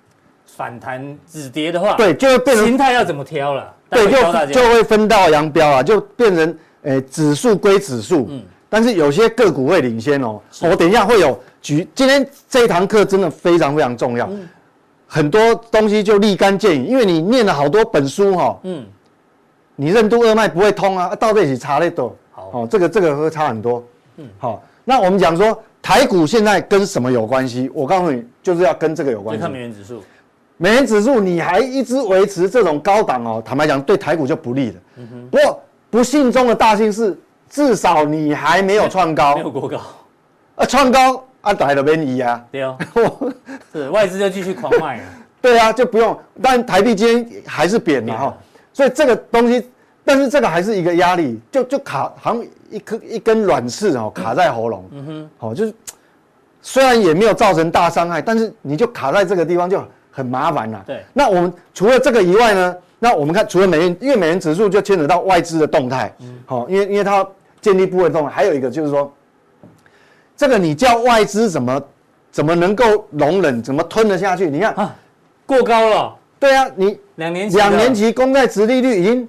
[0.46, 3.74] 反弹止跌的话，对，就会变成形态要怎么挑了？
[3.90, 10.40] 对，就就会分道扬镳啊，就变成诶、欸、指数归指数，嗯，但是有些个股会领先哦。
[10.62, 14.48] 我等一下会有举，今天这一堂课真的非常非常重要，嗯、
[15.08, 18.86] 很多东西就立竿见影，因为你念了好多本书哈、哦，嗯，
[19.76, 23.84] 你任督二脉不会通啊，到这里差那多，好，哦，这个这个会差很多，
[24.18, 25.62] 嗯，好，那我们讲说。
[25.82, 27.72] 台股现在跟什么有关系？
[27.74, 29.42] 我告诉你，就是要跟这个有关系。
[29.42, 30.04] 看美元指数，
[30.58, 34.76] 美元指数你还一直维持这种高档哦，坦白讲对台股就不利了。
[34.98, 35.28] 嗯哼。
[35.32, 37.18] 不过不幸中的大幸是，
[37.50, 39.36] 至少你还没有创高。
[39.36, 39.78] 没有过高。
[40.56, 42.44] 啊，创高啊，台都便宜啊。
[42.52, 42.78] 对哦。
[43.74, 45.06] 是外资就继续狂卖啊。
[45.42, 46.18] 对啊，就不用。
[46.42, 48.38] 但台币今天还是贬了哈，
[48.74, 49.70] 所以这个东西，
[50.04, 52.46] 但是这个还是一个压力，就就卡好像。
[52.72, 54.88] 一颗一根软刺哦，卡在喉咙。
[54.92, 55.74] 嗯哼，好，就是
[56.62, 60.84] 虽然也没有造成大伤害，但是你就卡在这个地方就很麻烦了。
[60.86, 62.76] 对，那我们除了这个以外呢？
[63.00, 66.14] 那我们看除了美元，因为美元指数就牵扯到外资的动态。
[66.20, 67.28] 嗯，好，因为因为它
[67.62, 69.12] 建立部位动态，还有一个就是说，
[70.38, 71.82] 这个你叫外资怎么
[72.32, 74.50] 怎么能够容忍，怎么吞得下去？
[74.50, 74.96] 你看啊，
[75.46, 76.16] 过高了。
[76.40, 79.28] 对啊，你两年两年期公债殖利率已经。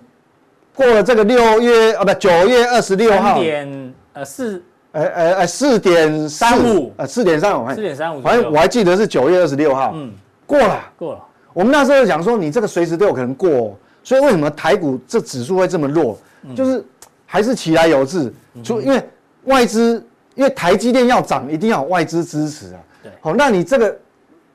[0.72, 10.10] 过了这个六月啊，不九月二十六号，点呃四，呃呃呃四点三五，呃四点三五，四点三五，反正我还记得是九月二十六号，嗯，
[10.46, 11.20] 过了，过了。
[11.52, 16.18] 我们那时候讲说，你这个随时都有可能过，哦，所以为什么台股这指数会这么弱？
[16.42, 16.84] 嗯、就是
[17.26, 18.32] 还是起来有志，
[18.62, 19.02] 就、嗯、因为
[19.44, 20.02] 外资，
[20.34, 22.80] 因为台积电要涨，一定要有外资支持啊。
[23.02, 23.96] 对，好，那你这个，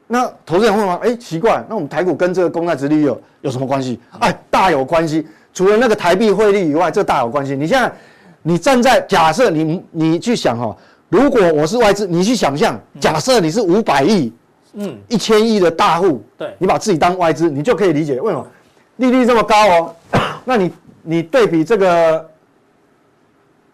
[0.07, 3.99] 那投资人会问，哎，奇怪，那我们台股跟这个公债殖利率有有什么关系？
[4.19, 5.27] 哎，大有关系。
[5.53, 7.55] 除了那个台币汇率以外，这大有关系。
[7.55, 7.91] 你现在，
[8.41, 10.75] 你站在假设你你去想哈，
[11.07, 14.33] 如果我是外资，你去想象，假设你是五百亿，
[14.75, 18.47] 嗯，一千亿的大户，对，你把自己当外资，你就可以理解为什么
[18.97, 19.95] 利率这么高哦。
[20.45, 22.29] 那你你对比这个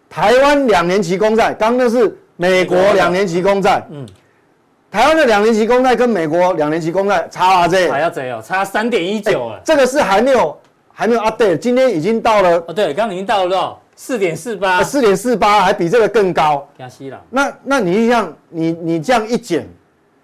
[0.08, 4.06] 台湾两年期公债，刚刚那是美国两年期公债，嗯，
[4.90, 8.42] 台湾的两年期公债跟美国两年期公债差啊这，还要怎样？
[8.42, 10.56] 差三点一九啊，这个是还没有。
[10.94, 13.80] 还没有 update，今天已经到了哦，对，刚刚已经到了多少？
[13.96, 16.68] 四点四八，四点四八，还比这个更高。
[16.78, 17.18] 加息了。
[17.30, 19.66] 那那你像你你这样一减，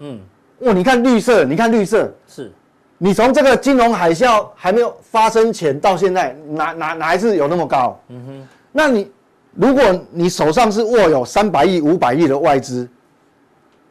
[0.01, 0.21] 嗯，
[0.61, 2.53] 哇，你看绿色，你看绿色，是，
[2.99, 7.99] 你从这个金融海啸还没有发生前到现在，哪哪哪还是有那么高？
[8.09, 9.11] 嗯哼，那你
[9.55, 12.89] 如果你手上是握有三百亿、五百亿的外资，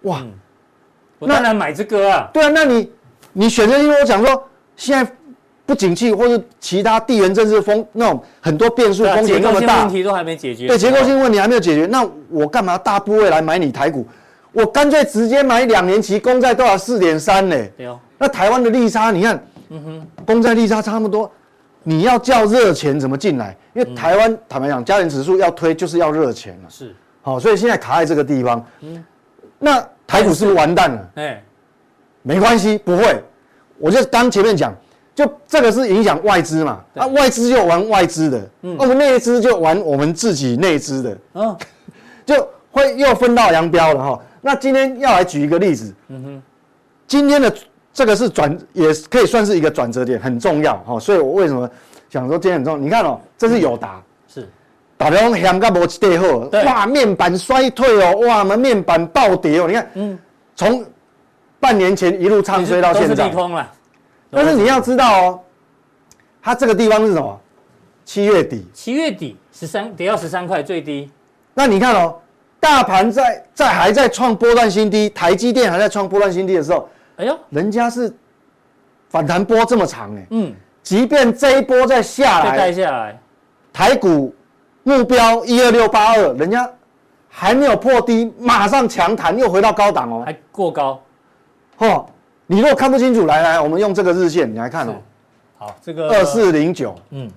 [0.03, 0.31] 哇，嗯、
[1.19, 2.29] 我当然买这个啊。
[2.33, 2.91] 对啊，那你
[3.33, 4.43] 你选择，因为我讲说
[4.75, 5.11] 现在。
[5.67, 10.65] 不景气，或是其他地缘政治风那种很多变数风险那么大，问题都还没解决。
[10.65, 14.07] 对，结构性问题还没有解决，那我干嘛大部位来买你台股？
[14.57, 17.55] 我干脆直接买两年期公债多少四点三呢？
[17.77, 17.99] 对哦。
[18.17, 21.31] 那台湾的利差，你看，嗯哼，公债利差差不多，
[21.83, 23.55] 你要叫热钱怎么进来？
[23.75, 26.69] 因为台湾、嗯、坦白讲，加权指数要推就是要热钱了。
[26.71, 28.65] 是，好，所以现在卡在这个地方。
[28.79, 29.05] 嗯，
[29.59, 31.09] 那台股是不是完蛋了？
[31.17, 31.43] 哎，
[32.23, 33.23] 没关系，不会。
[33.77, 34.73] 我就刚前面讲，
[35.13, 41.55] 就这个是影响外资嘛，啊，外资就玩外资的，嗯，我们内资就玩我们自己内资的，嗯，
[42.25, 44.19] 就会又分道扬镳了哈。
[44.41, 46.41] 那今天要来举一个例子，嗯哼，
[47.07, 47.53] 今天的
[47.93, 50.99] 这个是转，也可以算是一个转折点，很重要哈。
[50.99, 51.69] 所以我为什么
[52.09, 52.79] 想说今天很重要？
[52.79, 54.47] 你看哦，这是友达，是，
[54.97, 60.19] 打比方香港摩机对后，哇，面板衰退哦，哇，我们面板暴跌哦，你看，嗯，
[60.55, 60.85] 从。
[61.59, 63.67] 半年前一路唱衰到现在，利空了。
[64.29, 65.39] 但是你要知道哦，
[66.39, 67.41] 它这个地方是什么？
[68.05, 71.11] 七月底，七月底十三跌到十三块最低。
[71.55, 72.15] 那你看哦，
[72.59, 78.13] 大盘在在还在创波段新低，台积电还在创波段新低的时候，哎呦，人家是
[79.09, 80.27] 反弹波这么长哎。
[80.31, 83.19] 嗯，即便这一波再下来，带下来，
[83.71, 84.33] 台股
[84.83, 86.69] 目标一二六八二，人家
[87.29, 91.01] 还没有破低，马上强弹又回到高档哦，还过高。
[91.77, 92.05] 哦，
[92.47, 94.95] 你如果看不清楚，来来，我们用这个日线，你来看哦。
[95.57, 96.09] 好，这个。
[96.09, 97.29] 二四零九，嗯，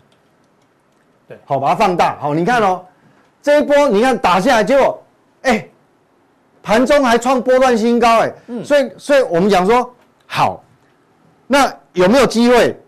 [1.29, 2.17] 对，好，把它放大。
[2.19, 2.83] 好，你看哦，
[3.43, 5.03] 这一波你看打下来，结果，
[5.43, 5.69] 哎，
[6.63, 9.95] 盘中还创波段新高，哎，嗯，所以，所以我们讲说，
[10.27, 10.63] 好，
[11.47, 12.79] 那有没有机会？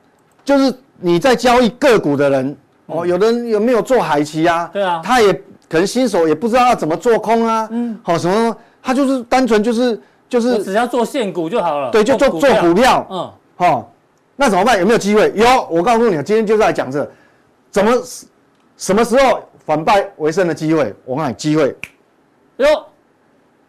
[0.44, 4.70] 就是你在交易个股的人，哦，有的人有没有做海期啊？
[4.72, 5.32] 对啊，他也
[5.68, 10.00] 可能新手也不知道要怎么做空啊，嗯，好，什么，他就是单纯就是。
[10.32, 11.90] 就是只要做现股就好了。
[11.90, 13.06] 对，就做做股票。
[13.10, 13.92] 嗯，好，
[14.34, 14.78] 那怎么办？
[14.80, 15.30] 有没有机会？
[15.34, 17.06] 有，我告诉你，今天就是来讲这，
[17.70, 17.92] 怎么
[18.78, 20.94] 什么时候反败为胜的机会？
[21.04, 21.76] 我告诉你，机会。
[22.62, 22.86] 哟，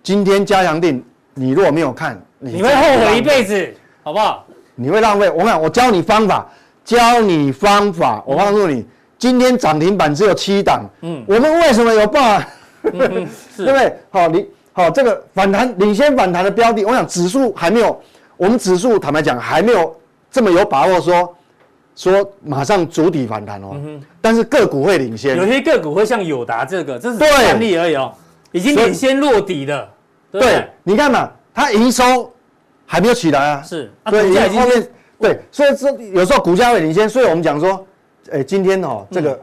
[0.04, 1.04] 今天加强定，
[1.34, 4.46] 你如果没有看，你会后悔一辈子，好不好？
[4.76, 5.30] 你会浪费。
[5.32, 6.48] 我讲，我教你方法，
[6.86, 8.24] 教你方法。
[8.26, 8.86] 我告诉你，
[9.18, 10.84] 今天涨停板只有七档。
[11.02, 12.48] 嗯，我们为什么有办法？
[12.92, 12.92] 对
[13.58, 13.96] 不对？
[14.12, 14.48] 好，你。
[14.74, 18.00] 好，这个反弹领先反弹的标的，我想指数还没有，
[18.38, 19.96] 我们指数坦白讲还没有
[20.32, 21.36] 这么有把握说
[21.96, 23.70] 说马上主底反弹哦。
[23.74, 24.04] 嗯哼。
[24.20, 28.12] 但是个股会领先，有些个股会像友达这个，这是案例而已哦，
[28.54, 29.90] 已经领先落底了。
[30.32, 32.34] 对，你看嘛，它营收
[32.86, 33.62] 还没有起来啊。
[33.62, 33.92] 是。
[34.06, 34.88] 对，后面
[35.20, 37.86] 对，所以这有时候股价会领先，所以我们讲说，
[38.32, 39.40] 哎，今天哦，这个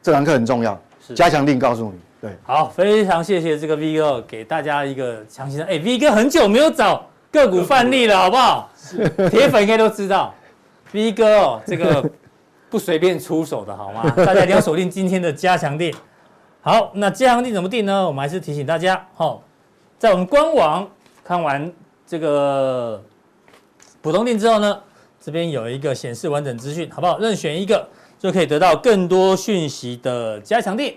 [0.00, 0.80] 这堂课很重要，
[1.14, 2.00] 加强定告诉你。
[2.20, 5.64] 对，好，非常谢谢这个 V 哥给大家一个详细的。
[5.64, 8.70] 哎，V 哥很久没有找个股范例了，好不好？
[8.76, 10.32] 是，铁粉应该都知道，
[10.92, 12.08] V 哥哦，这个
[12.70, 14.08] 不随便出手的好吗？
[14.16, 15.94] 大家一定要锁定今天的加强錠。
[16.64, 18.06] 好，那加强定怎么定呢？
[18.06, 19.42] 我们还是提醒大家，好，
[19.98, 20.88] 在我们官网
[21.24, 21.72] 看完
[22.06, 23.02] 这个
[24.00, 24.80] 普通定之后呢，
[25.20, 27.18] 这边有一个显示完整资讯，好不好？
[27.18, 30.94] 任选一个就可以得到更多讯息的加强定。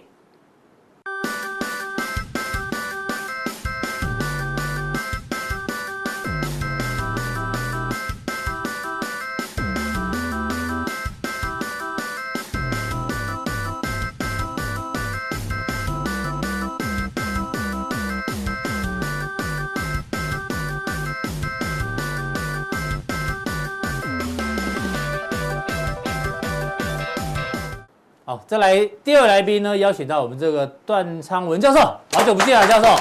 [28.48, 31.80] 再来第二来宾呢，邀请到我们这个段昌文教授，
[32.14, 32.96] 好久不见了，教授。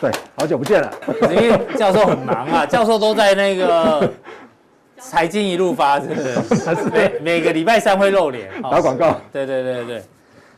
[0.00, 0.92] 对，好久不见了，
[1.30, 4.08] 因为教授很忙啊，教授都在那个
[5.00, 6.14] 财经一路发，是不
[6.54, 6.74] 是？
[6.92, 9.16] 每每个礼拜三会露脸 打广告。
[9.32, 10.02] 对对对对，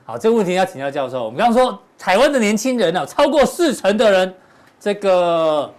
[0.04, 1.24] 好，这个问题要请教教授。
[1.24, 4.34] 我们刚刚说台湾的年轻人呢，超过四成的人，
[4.78, 5.72] 这个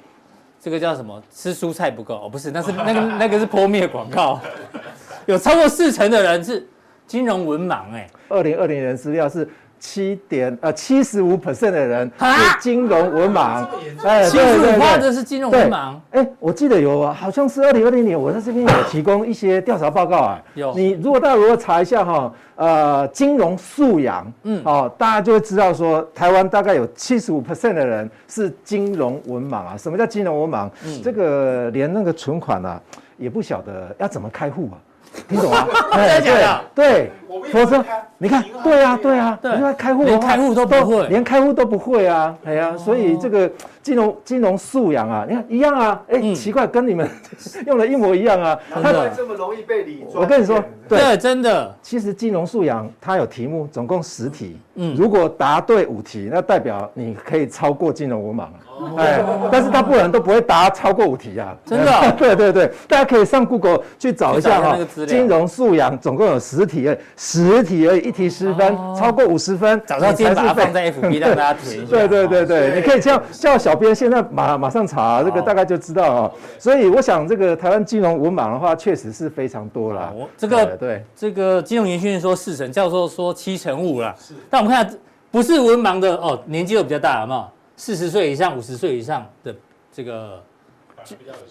[0.60, 1.22] 这个叫什么？
[1.32, 4.40] 吃蔬菜不够哦，不是，那是那个那个是泼灭广告，
[5.28, 6.68] 有超过四成的人是。
[7.12, 9.46] 金融文盲哎，二零二零年资料是
[9.78, 13.68] 七点呃七十五 percent 的人是金融文盲，
[14.02, 15.94] 哎，七十五趴的是金融文盲。
[16.12, 20.42] 哎，我记得有啊，好像是二零二零年，我在这边有提供一些调查报告啊。
[20.54, 29.76] 有，你如果大家如果查一下哈，呃，金融素养，嗯，哦，大家就会知道说，台湾大概有七十五 percent 的人是金融文盲啊。
[29.76, 30.70] 什么叫金融文盲？
[30.86, 32.82] 嗯，这个连那个存款啊，
[33.18, 34.80] 也不晓得要怎么开户啊。
[35.28, 35.68] 听懂啊？
[35.94, 37.12] 对对对，
[37.52, 37.84] 否则
[38.18, 43.50] 你看，对啊对啊，因为开户连开户都不会，连开户都不会啊，哎呀，所以这个
[43.82, 47.10] 金融金融素养啊，你看一样啊，哎、欸，奇怪，跟你们
[47.66, 48.58] 用的一模一样啊。
[48.72, 50.24] 他这么容易被理专？
[50.24, 51.76] 我跟你说，对，真的。
[51.82, 54.58] 其实金融素养它有题目，总共十题。
[54.76, 58.54] 嗯，如果答对五题，那代表你可以超过金融文盲啊。
[58.98, 61.56] 哎，但是大部分人都不会答超过五题啊。
[61.66, 61.92] 真的？
[62.18, 64.78] 对对对，大家可以上 Google 去找一下哈。
[65.06, 71.92] 金融素养总共有十题，哎，十题而已，一题十分，超过五十分，早上先把它放在 FB 让大家填一下。
[71.98, 76.32] 对对对对，你可以叫叫小编现在马马上查，这个大概就知道啊。
[76.60, 80.14] 所以我想，这个台湾金融文盲的话，确实是非常多了。
[80.38, 84.16] 这个对，这个金融研训说四成，教授说七成五了。
[84.20, 84.98] 是，但我们看
[85.32, 87.52] 不是文盲的哦，年纪又比较大，好不好？
[87.78, 89.56] 四十岁以上、五十岁以上的
[89.92, 90.42] 这个，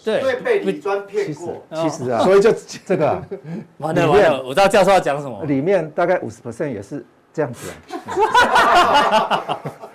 [0.05, 2.53] 对，被李专骗过，其实啊，所以就
[2.85, 3.21] 这个，
[3.79, 7.73] 完了完了，我知道教授要讲什么，里面大概五十 percent 也是这样子。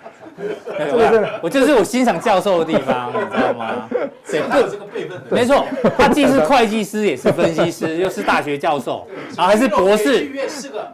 [1.41, 3.89] 我就是我欣赏教授的地方，你知道吗？
[4.30, 5.65] 对，有这个辈分，没错，
[5.98, 10.88] 他既是会计师，也是分析师，又是大学教授，然 后还是博士，是个，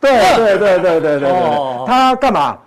[0.00, 1.28] 对对对对对对，
[1.86, 2.58] 他干嘛？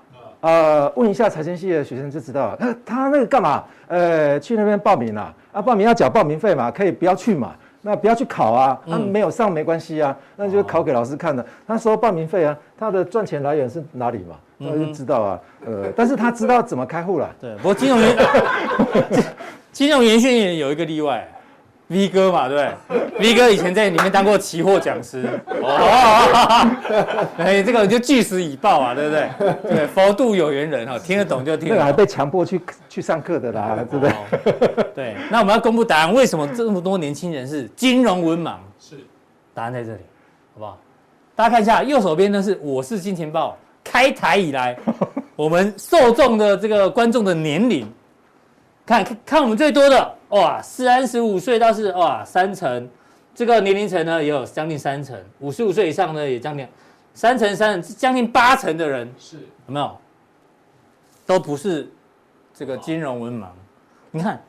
[0.41, 2.57] 呃，问一下财经系的学生就知道了。
[2.59, 3.63] 他他那个干嘛？
[3.87, 5.33] 呃，去那边报名啊？
[5.53, 6.69] 啊，报名要缴报名费嘛？
[6.69, 7.53] 可以不要去嘛？
[7.81, 8.77] 那不要去考啊？
[8.85, 11.45] 他没有上没关系啊，那就考给老师看的。
[11.65, 14.35] 他说报名费啊，他的赚钱来源是哪里嘛？
[14.63, 15.39] 那就知道啊。
[15.65, 17.29] 呃，但是他知道怎么开户了。
[17.39, 18.17] 对，不过金融研，
[19.71, 21.27] 金融研训也有一个例外。
[21.89, 25.27] V 哥嘛，对不对？V 哥以前在里面当过期货讲师，
[25.61, 29.29] 哦， 哎，这个就据实以报啊，对不对？
[29.75, 31.69] 对，佛度有缘人哈，听得懂就听。
[31.69, 34.87] 那个还被强迫去去上课的啦，对不对？
[34.95, 38.55] 对，那我们要公布答案，为什么这么多年轻人是金融文盲？
[38.79, 38.95] 是，
[39.53, 39.99] 答案在这里，
[40.55, 40.79] 好不好？
[41.35, 44.77] 大家看一下，右手边呢是我是金钱豹开台以来，
[45.35, 47.91] 我们受众的这个观众的年龄。
[48.85, 52.89] 看看我们最多的哇，三十五岁到是哇三成，
[53.33, 56.67] 这个年龄层呢也有将近三成，五十五岁以上呢也将近
[57.13, 59.97] 三成三成，将近八成的人是有没有？
[61.25, 61.89] 都不是
[62.53, 63.45] 这个金融文盲，
[64.11, 64.43] 你看，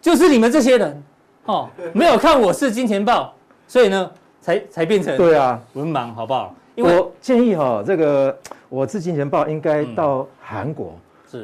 [0.00, 1.02] 就是你们这些人
[1.46, 3.34] 哦，没有看我是金钱豹，
[3.66, 4.08] 所以呢
[4.40, 6.54] 才才变成对啊文盲好不好？
[6.82, 8.36] 我建议哈，这个
[8.68, 10.94] 我自金钱豹应该到韩国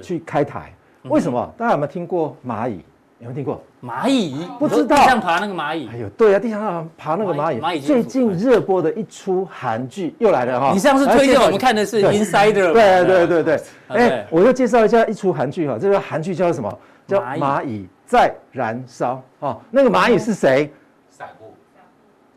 [0.02, 0.72] 去开台。
[1.04, 1.52] 为什么？
[1.56, 2.80] 大家有没有听过蚂蚁？
[3.18, 4.46] 有没有听过蚂蚁？
[4.58, 4.96] 不知道。
[4.96, 5.88] 地上爬那个蚂蚁。
[5.92, 7.60] 哎呦，对啊，地上爬那个蚂蚁。
[7.60, 7.80] 蚂蚁。
[7.80, 10.70] 最近热播的一出韩剧又来了哈。
[10.72, 12.70] 你上次推荐我们看的是《Insider》。
[12.72, 13.60] 对对对 对。
[13.88, 16.78] 哎，我又介绍一下一出韩剧哈，这个韩剧叫什么？
[17.06, 19.14] 叫《蚂蚁在燃烧》
[19.46, 20.70] 哦，那个蚂蚁是谁？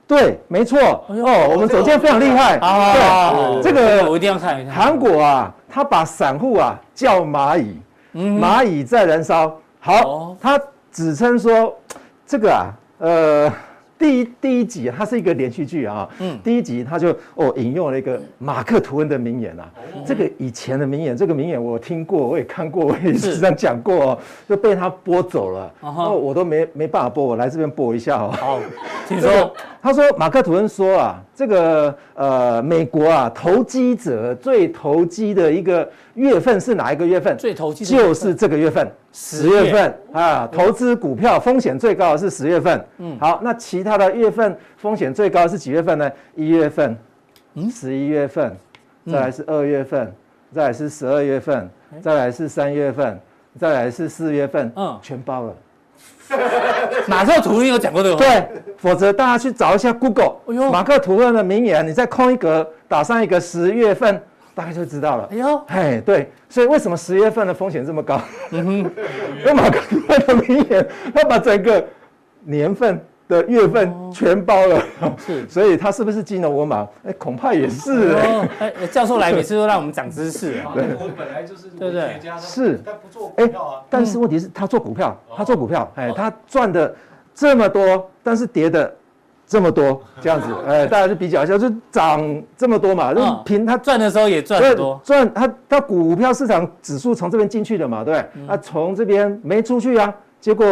[0.09, 0.79] 对，没错。
[1.07, 2.57] 哦，我们总监非常厉害。
[2.57, 3.31] 啊。
[3.31, 4.71] 对，这个我一定要看一下。
[4.71, 7.77] 韩国啊，他把散户啊叫蚂蚁。
[8.15, 9.55] 蚂蚁在燃烧。
[9.79, 10.59] 好，他
[10.91, 11.77] 指称说，
[12.25, 13.53] 这个啊，呃，
[13.99, 16.09] 第一第一集它是一个连续剧啊。
[16.17, 16.39] 嗯。
[16.43, 19.69] 第一集他就哦引用了一个马克吐温的名言啊。
[20.03, 24.17] 这个以前的名言，这个名言我听过，我也看过， 我也时常讲过哦，
[24.49, 25.71] 就被他播走了。
[25.81, 26.09] 哦。
[26.09, 28.31] 我都没没办法播，我来这边播一下哦。
[28.31, 28.59] 好，
[29.07, 29.53] 请说。
[29.81, 37.37] 他说马克吐温说啊，这个呃美国啊投机者最投机的一个月份是哪一个月份？
[37.37, 39.71] 最投机就是这个月份，十月。
[39.71, 42.85] 份啊，投资股票风险最高的是十月份。
[42.97, 46.11] 嗯，好，那其他的月份风险最高的是几月份呢？
[46.35, 46.97] 一月份，
[47.53, 48.55] 嗯，十一月份，
[49.05, 50.11] 再来是二月份，
[50.51, 51.69] 再来是十二月份，
[52.01, 53.19] 再来是三月份，
[53.57, 55.55] 再来是四月份，嗯，全包了。
[57.07, 58.15] 马克吐温有讲过这个？
[58.15, 60.35] 对，否则大家去找一下 Google，
[60.71, 64.21] 马克吐温的名言，你再空一格，打上一个十月份，
[64.53, 65.29] 大概就知道了。
[65.31, 68.21] 哎呦，哎，对，所以为什么十月份的风险这么高？
[68.51, 68.77] 嗯哼，
[69.39, 71.85] 因为马克吐温的名言，他把整个
[72.43, 72.99] 年份。
[73.29, 74.83] 的月份全包了，
[75.17, 76.85] 是， 所以他是不是金融文盲？
[77.05, 78.15] 哎，恐怕也是。
[78.57, 80.53] 哎，教授来每次都让我们长知识。
[80.73, 82.19] 对，我本来就是对不对？
[82.39, 83.81] 是，他不做股票啊。
[83.87, 86.93] 但是问题是，他做股票，他做股票，哎，他赚的
[87.35, 88.91] 这么多，但是跌的
[89.45, 100.11] 这么多，这样子，哎，大家就比较一下，就涨这么多嘛，就凭他赚的时候也赚很多，赚他他股票市场指数从这边进去的嘛，对，他从这边没出去啊。
[100.41, 100.65] 结果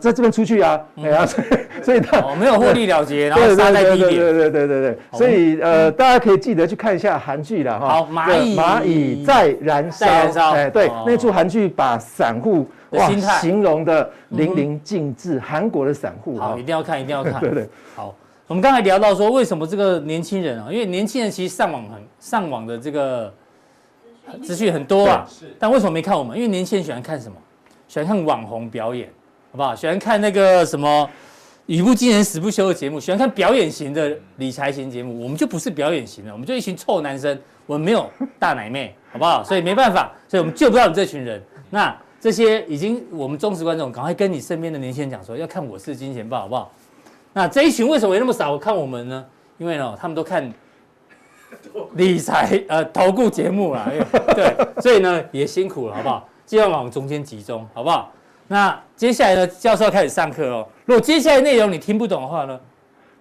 [0.00, 4.10] 在这边出去啊，哎呀，所以所以他没有获利了结，然后杀在低点。
[4.10, 7.88] 对对对对对对，所以呃，大家可以记得去看一下韩剧了哈。
[7.88, 10.50] 好，蚂蚁蚂蚁在燃烧。
[10.52, 13.08] 哎，对，那出韩剧把散户哇
[13.40, 16.36] 形容的淋漓尽致，韩国的散户。
[16.36, 17.40] 好，一定要看，一定要看。
[17.40, 17.68] 对对。
[17.94, 18.12] 好，
[18.48, 20.66] 我们刚才聊到说，为什么这个年轻人啊？
[20.72, 23.32] 因为年轻人其实上网很上网的这个
[24.42, 25.24] 资讯很多啊。
[25.28, 25.54] 是。
[25.56, 26.36] 但为什么没看我们？
[26.36, 27.36] 因为年轻人喜欢看什么？
[27.94, 29.08] 喜欢看网红表演，
[29.52, 29.72] 好不好？
[29.72, 31.08] 喜欢看那个什么
[31.66, 39.44] 语不惊人死不休的节目，喜欢看表演型的理财型节目，我们就不是表演型的，我们就一群臭男生，我们没有大奶妹，好不好？
[39.44, 41.40] 所以没办法，所以我们救不到你这群人。
[41.70, 46.72] 那这些已经我们忠实观众，赶快跟你身边的年轻人讲说，要看我是金钱豹，好不好？
[47.32, 49.24] 那这一群为什么有那么少看我们呢？
[49.58, 50.52] 因为呢，他们都看
[51.92, 53.88] 理财呃投顾节目啦，
[54.34, 56.28] 对，所以呢也辛苦了，好不好？
[56.46, 58.12] 尽量往中间集中，好不好？
[58.46, 60.66] 那接下来呢，教授要开始上课哦。
[60.84, 62.60] 如果接下来内容你听不懂的话呢，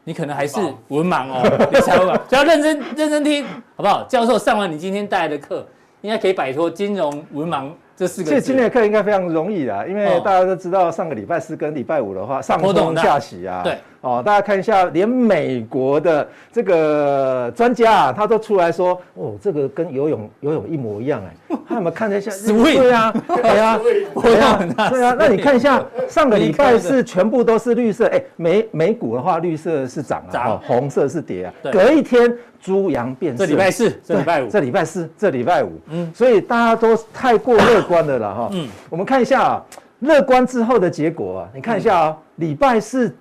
[0.04, 0.60] 你可能还是
[0.90, 3.46] 文盲哦，理财文盲， 就要认真认真听，
[3.76, 4.04] 好不好？
[4.04, 5.66] 教授上完你今天带来的课，
[6.02, 7.72] 应该可以摆脱金融文盲。
[7.96, 13.62] 这四个字，其实今天的课应该非常容易啦，因为大家都知道上个礼拜四跟礼拜五的话，上冲下洗啊。
[13.64, 13.78] 对。
[14.04, 21.56] 哦，大家看一下，连美国的这个专家啊，他都出来说，哦，这个跟游泳游泳一模一样哎。
[21.66, 22.30] 他有没有看一下？
[22.46, 23.80] 对啊，对啊，
[24.22, 25.16] 对啊， 对啊。
[25.18, 31.54] 那你看一下，上个礼拜是全部都是绿色，哎，美美股的话，绿色是涨啊，红色是跌啊。
[31.72, 33.46] 隔一天猪羊变色。
[33.46, 35.72] 这礼拜四，这礼拜五，这礼拜四，这礼拜五。
[35.90, 36.12] 嗯。
[36.14, 38.50] 所以大家都太过乐观的了哈。
[38.52, 38.68] 嗯。
[38.90, 39.64] 我们看一下啊，
[40.00, 43.16] 乐观之后的结果啊，你看一下啊，礼拜四。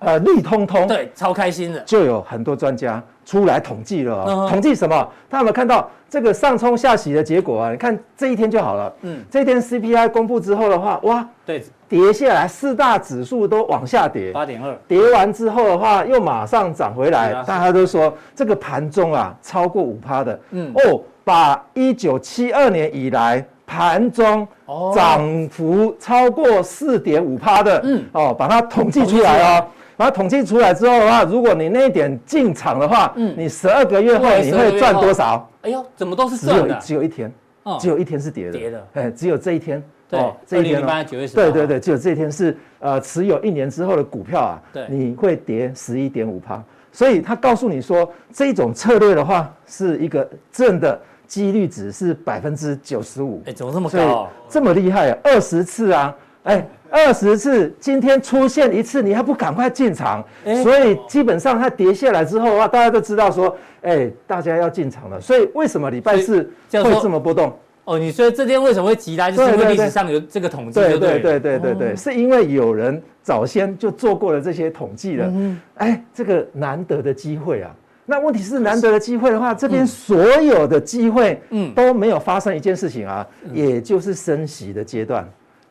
[0.00, 4.46] 呃，绿通通，对，超开心的，就有很多专家出来统计了、哦。
[4.50, 5.08] 统计什么？
[5.28, 7.70] 他有没有看到这个上冲下洗的结果啊？
[7.70, 8.92] 你看这一天就好了。
[9.02, 17.32] 嗯，这一天 CPI 公布之后的话，哇，对，跌下来，四大指数都往下跌，八点二，跌完之后的话，又马上涨回来。
[17.44, 20.40] 大家都说这个盘中啊，超过五趴的。
[20.50, 24.46] 嗯，哦，把一九七二年以来盘中
[24.94, 29.66] 涨幅超过四点五趴的，嗯，哦，把它统计出来哦。
[29.98, 35.48] 把它统计出来之后的话，如果你那一点进场的话，嗯，你十二个月后你会赚多少？
[35.62, 37.32] 哎呦，怎么都是只有只有一天，
[37.80, 41.04] 只有一天是跌的，跌的，哎，只有这一天，哦，这一天呢，
[41.34, 46.62] 对对对，只有这一天是呃持有一年之后的股票啊，对，你会跌十一点五趴，
[46.92, 54.28] 所以他告诉你说，这种策略的话是一个正的几率值是百分之九十五，哎，怎么这么高？
[54.48, 56.14] 这么厉害啊，二十次啊，
[56.44, 56.66] 哎。
[56.88, 60.24] 二十次，今天出现一次，你还不赶快进场？
[60.44, 63.48] 欸、所以基本上它跌下来之后的话，大家都知道说，
[63.82, 65.20] 哎、欸，大家要进场了。
[65.20, 67.52] 所以为什么礼拜四会这么波动？
[67.84, 69.28] 哦，你说这天为什么会急拉？
[69.28, 75.32] 就是因为历史上有这个统计，对对对对对对对，是因为有人早先就做过了这些统计了。
[75.74, 77.74] 哎、这个难得的机会啊！
[78.06, 85.28] 那问题是难得的机会的话，这边所有的机会，嗯，都没有发生一件事情啊，嗯、也就是升息的阶段。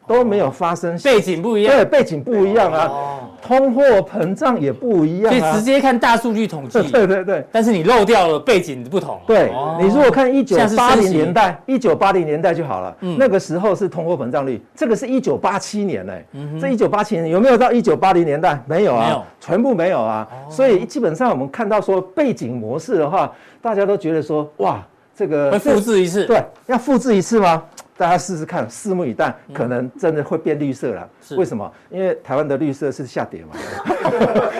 [0.08, 11.26] 都没有发生，背景不一样，对，背景不一样啊，通货膨胀也不一样，所以直接看大数据统计， 对对对，但是你漏掉了背景不同，对，你如果看一九八零年。
[11.36, 16.26] 代，一九八零年代就好了，那个时候是通货膨胀率，这个是一九八七年嘞，
[16.62, 18.58] 这一九八七年有没有到一九八零年代？
[18.66, 23.30] 没有啊，全部没有啊，所以基本上我们看到说背景模式的话，
[23.62, 24.82] 大家都觉得说哇，
[25.14, 27.62] 这个会复制一次，对，要复制一次吗？
[27.98, 31.10] 大家试试看，拭目以待，可能真的会变绿色了。
[31.22, 31.72] 是为什么？
[31.90, 33.56] 因为台湾的绿色是下跌嘛。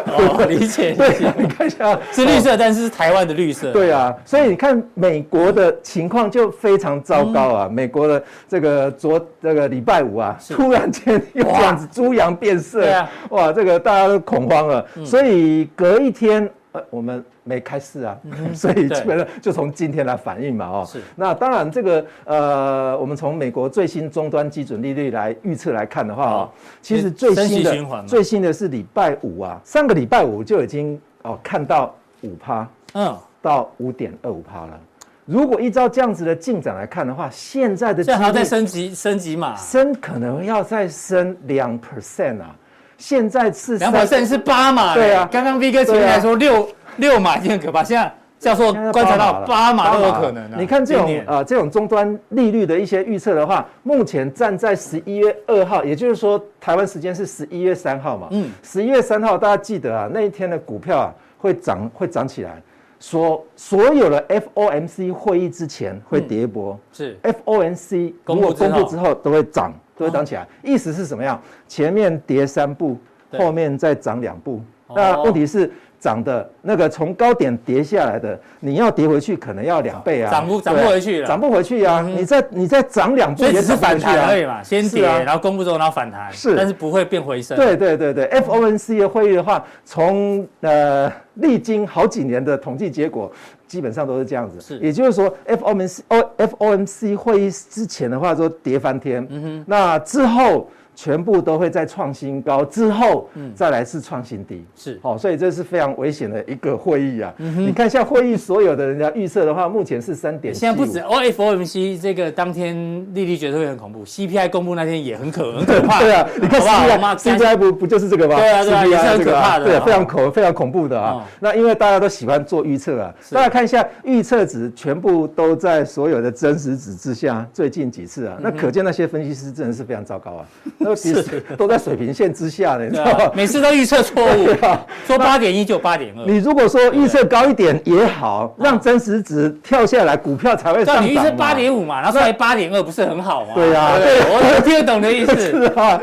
[0.08, 0.94] 哦， 理解。
[0.94, 3.74] 对，你看一下，是绿色，但是是台湾的绿色。
[3.74, 7.70] 对啊，所以你看美国的情况就非常糟糕啊。
[7.70, 12.86] 美国的这个昨这个礼拜五啊，突然间又这样子猪羊变色，
[13.32, 14.86] 哇，这个大家都恐慌了。
[15.06, 17.24] 所以隔一天，呃，我们。
[17.48, 18.18] 没开市啊，
[18.56, 21.00] 所以基本上就从今天来反映嘛，哦，是。
[21.16, 26.50] 那当然，这个呃，我们从美国最新终端基准利率来预测来看的话，哦，
[26.82, 34.80] 其实最新的最新的是礼拜五啊，上个礼拜五就已经哦看到五趴，嗯，到五点二五趴了。
[35.26, 39.56] 如果依照这样子的进展来看的话，现在的现在还要再升级升级嘛？
[39.56, 42.56] 升可能要再升两 percent 啊，
[42.98, 46.68] 现在是两 percent 是八码，对啊，刚刚 V 哥前面还说六。
[46.98, 50.50] 六码已经很可怕，现在教授观察到八码都有可能。
[50.58, 58.30] 你看这种呃这种终端利率的一些预测的话，目前站在十一月二号，也就是说台湾时间是十一月三号嘛。
[58.32, 62.64] 嗯，十一月三号大家记得啊，那一天的股票啊会涨会涨起来，
[62.98, 67.20] 所所有的 FOMC 会议之前会跌一波，是。
[67.24, 70.48] FOMC 如果公布之后都会涨，都会涨起来。
[70.64, 71.42] 意思是什么样？
[71.68, 72.98] 前面跌三步，
[73.38, 74.62] 后面再涨两步。
[74.96, 75.72] 那问题是？
[75.98, 87.58] 涨的那个从高点跌下来的，你要跌回去可能要两倍啊，涨不涨不回去了，涨不回去啊，你再你再涨两步也是反弹而已嘛，先跌然后公布之后然后反弹，是，但是不会变回升。
[87.58, 93.32] 对对对对，FOMC 的会议的话，从呃历经好几年的统计结果，
[93.68, 94.60] 基本上都是这样子。
[94.62, 100.70] 是，也就是说，FOMC O FOMC 会议之前的话说跌翻天，嗯哼，那之后。
[100.96, 107.34] 全部都会在创新高之后，再来是创新低，是好，所以这是非常危险的一个会议啊。
[107.38, 110.56] 你看，像会议所有的人家预测的话，目前是三点。
[110.56, 112.76] 现在不止 O F O M C 这个当天
[113.14, 116.00] 利率决策会很恐怖，CPI 公布那天也很可很可怕。
[116.06, 118.36] 对啊，你看 CPI 不不就是这个吗？
[118.38, 121.26] 对啊，对啊，也是很可怕的，对，非常恐非常恐怖的啊。
[121.40, 130.46] 那因为大家都喜欢做预测啊，大家看一下预测值全部都在所有的真实值之下，最近几次啊，那可见那些分析师真的是非常糟糕啊。
[130.86, 133.32] 那其实都在水平线之下呢，你知道吗？
[133.34, 134.48] 每次都预测错误，
[135.08, 136.26] 说八点一就八点二。
[136.26, 141.04] 你如果说预测高一点也好，让真实值跳下来，股票才会上涨。
[141.06, 143.54] 你预测八点五嘛，然后出来八点二，不是很好吗？
[143.56, 145.36] 对呀，对，我听得懂的意思。
[145.36, 146.00] 是啊，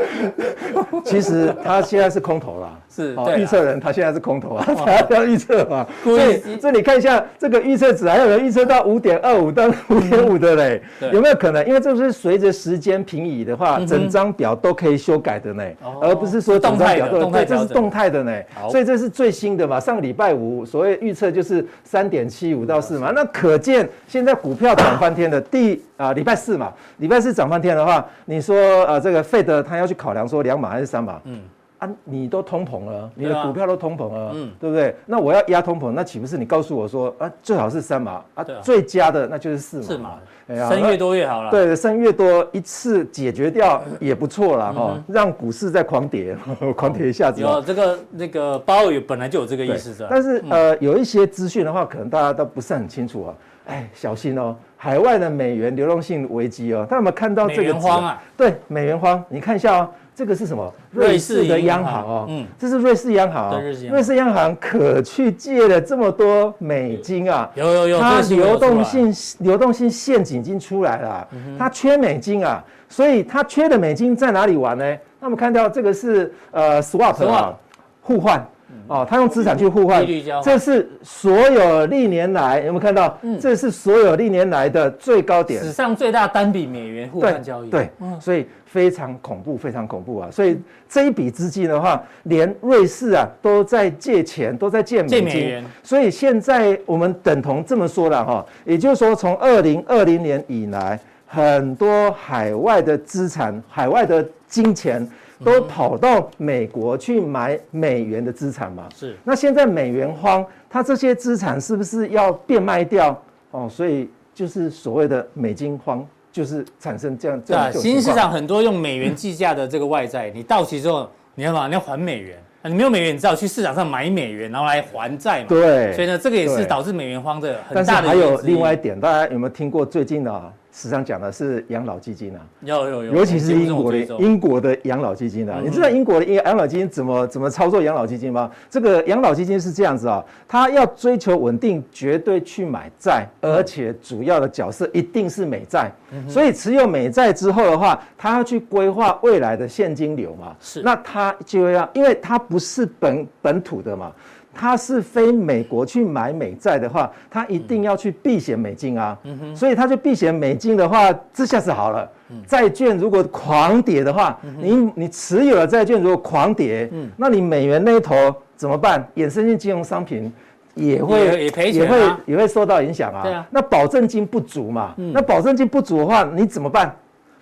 [1.05, 5.85] 其实他现在是空头啦， 是预测人，他现在是空头啊，才要预测嘛。
[6.03, 10.81] 所以这里看一下这个预测值，还有人预测到五点二五到五点五的嘞，
[11.11, 11.65] 有没有可能？
[11.67, 15.63] 因为这是随着时间平移的话，整张表都可以修改的呢。
[16.01, 18.31] 而不是说动态的，动态这是动态的呢，
[18.69, 19.79] 所以这是最新的嘛。
[19.79, 28.55] 上个礼拜五所谓预测就是三点七五到四嘛，那可见现在股票涨翻天的第啊礼拜四嘛，礼拜四涨翻天的话，你说
[28.85, 31.19] 呃这个费德他要去考量说两码还是三码？
[31.25, 31.39] 嗯。
[31.83, 34.95] 啊，你都通膨了，你的股票都通膨了，嗯，对不对？
[35.05, 40.09] 那我要压通膨，那岂不是你告诉我说啊，最好是三码啊，最佳的那就是四码，四码，
[40.47, 41.51] 哎呀，升越多越好了。
[41.51, 46.37] 对，升越多一次解决掉也不错啦哈，让股市再狂跌，
[46.77, 47.41] 狂跌一下子。
[47.41, 53.35] 有这个那个鲍尔本来就有这个意思的，但是呃，有一些资讯的话，可能大家都不是很清楚啊。
[53.65, 57.61] 哎，小心哦，海外的美元流动性危机哦，大家有没有看到这个？
[57.61, 58.21] 美元荒啊？
[58.35, 59.89] 对，美元荒，你看一下哦。
[60.15, 60.73] 这个是什么？
[60.91, 63.61] 瑞士的央行哦，嗯，这是瑞士央行啊。
[63.89, 74.85] 瑞士央行可去借了这么多美金啊，有有有，它流动性流动性陷阱已经出来了，它缺美金啊，所以它缺的美金在哪里玩呢？
[75.19, 77.53] 那我们看到这个是呃 swap 啊，
[78.01, 78.45] 互换。
[78.87, 80.05] 哦，他用资产去互换，
[80.43, 83.17] 这是所有历年来有没有看到？
[83.21, 87.69] 嗯，这是所有历年来的最高点，史上最大单笔美元互换交易。
[87.69, 90.29] 对，所以非常恐怖，非常恐怖啊！
[90.31, 90.59] 所以
[90.89, 95.63] 这一笔资金的话，连瑞士啊都在借钱，都在借美金。
[95.81, 105.07] 所以现在我们等同这么说了哈，也就是说，从二零二零年以来，很多海外的资产、海外的金钱。
[105.43, 108.87] 都跑到美国去买美元的资产嘛？
[108.95, 109.15] 是。
[109.23, 113.17] 那现在美元荒，它这些资产是不是要变卖掉？
[113.51, 117.71] 哦，所以就是所谓的美金荒，就是产生这样这样。
[117.71, 121.67] 新兴市场很多用美元计价的这个外债，你到期之后，你要嘛？
[121.67, 125.45] 你要还美元，你没有美元，你只好去市场上买美元，然后来还债嘛。
[125.49, 125.93] 对。
[125.93, 128.07] 所以呢，这个也是导致美元荒的很大的。
[128.07, 130.53] 还有另外一点，大家有没有听过最近的？
[130.73, 138.49] 时常讲的是养老基金啊，有有有，尤其是英国的英国的养老基金啊，你知道英国的养老基金怎么怎么操作养老基金吗？
[138.71, 145.91] 这个养老基金是这样子啊，它要追求稳定，绝对去买债，而且主要的角色一定是美债，
[146.27, 154.11] 所以持有美债之后的话，它要去规划未来的现金流嘛，是，那它就要，因为它不是本本土的嘛。
[154.53, 159.17] 他是非美国去买美债的话，他一定要去避险美金啊，
[159.55, 162.07] 所以他就避险美金的话，这下子好了。
[162.47, 168.13] 债券如果狂跌的话，你你持有的债券如果狂跌，那你美元那一头
[168.55, 169.03] 怎么办？
[169.15, 170.31] 衍生性金融商品
[170.75, 173.23] 也会也赔钱，也会也会受到影响啊。
[173.23, 176.95] 对啊，那保证金不足嘛，那保证金不足的话，你怎么办？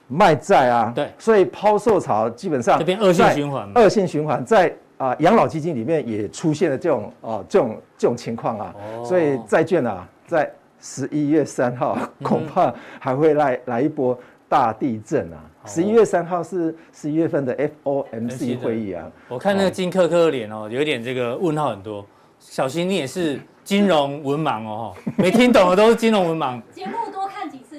[0.07, 0.91] 卖债啊。
[0.95, 4.73] 对，所以抛售潮基本上这边恶性循环，恶性循环在。
[5.01, 10.47] 啊，养老基金里面也出现了这种啊，这种这种情况啊，所以债券啊，在
[10.79, 14.15] 十一月三号 恐怕还会来来一波
[14.47, 15.41] 大地震啊！
[15.65, 19.09] 十一月三号是十一月份的 FOMC 会议啊。
[19.27, 22.05] 我看那个金科科的脸哦，有点这个问号很多。
[22.37, 26.61] 小新，你也是金融文盲哦，没听懂的都是金融文盲。
[26.71, 27.20] 节目多看几次。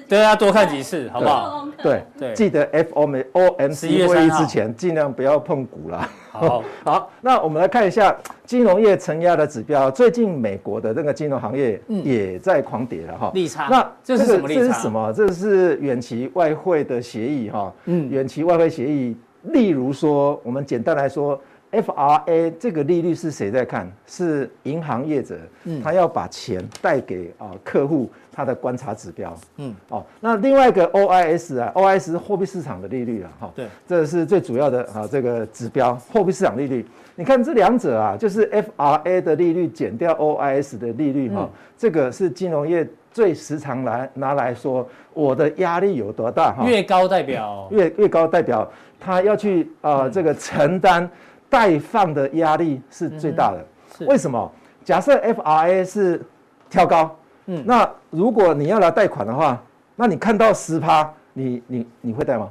[0.07, 1.67] 对啊，多看几次，好不好？
[1.81, 6.09] 对对，记得 F O M O M C 会议之前尽量不要碰股啦。
[6.31, 9.91] 好 好，那我们来看一下金融业承压的指标。
[9.91, 13.31] 最近美国的这个金融行业也在狂跌了哈。
[13.33, 13.67] 利差。
[13.69, 14.47] 那这是什么？
[14.47, 15.13] 这是什么？
[15.13, 17.71] 这是远期外汇的协议哈。
[17.85, 21.39] 嗯，远期外汇协议，例如说，我们简单来说
[21.73, 23.91] FRA 这个利率是谁在看？
[24.05, 25.39] 是银行业者，
[25.83, 29.35] 他要把钱带给啊客户，他的观察指标。
[29.57, 36.85] 嗯，哦，那另外一个 OIS 啊，OIS 是货币市场的利率啊，哈，对，这是最主要的啊这个指标，货币市场利率。
[37.15, 46.65] 你看这两者啊，就是 FRA 的利率减掉 OIS 的利率哈，这个是金融业最时常来拿来说，我的压力有多大哈？
[46.67, 51.09] 越高代表越越高代表他要去啊这个承担。
[51.53, 53.63] 贷放的压力是最大的，
[53.99, 54.51] 嗯、为什么？
[54.83, 56.19] 假设 FRA 是
[56.67, 59.61] 跳高，嗯，那如果你要来贷款的话，
[59.95, 62.49] 那你看到十趴，你你你会贷吗？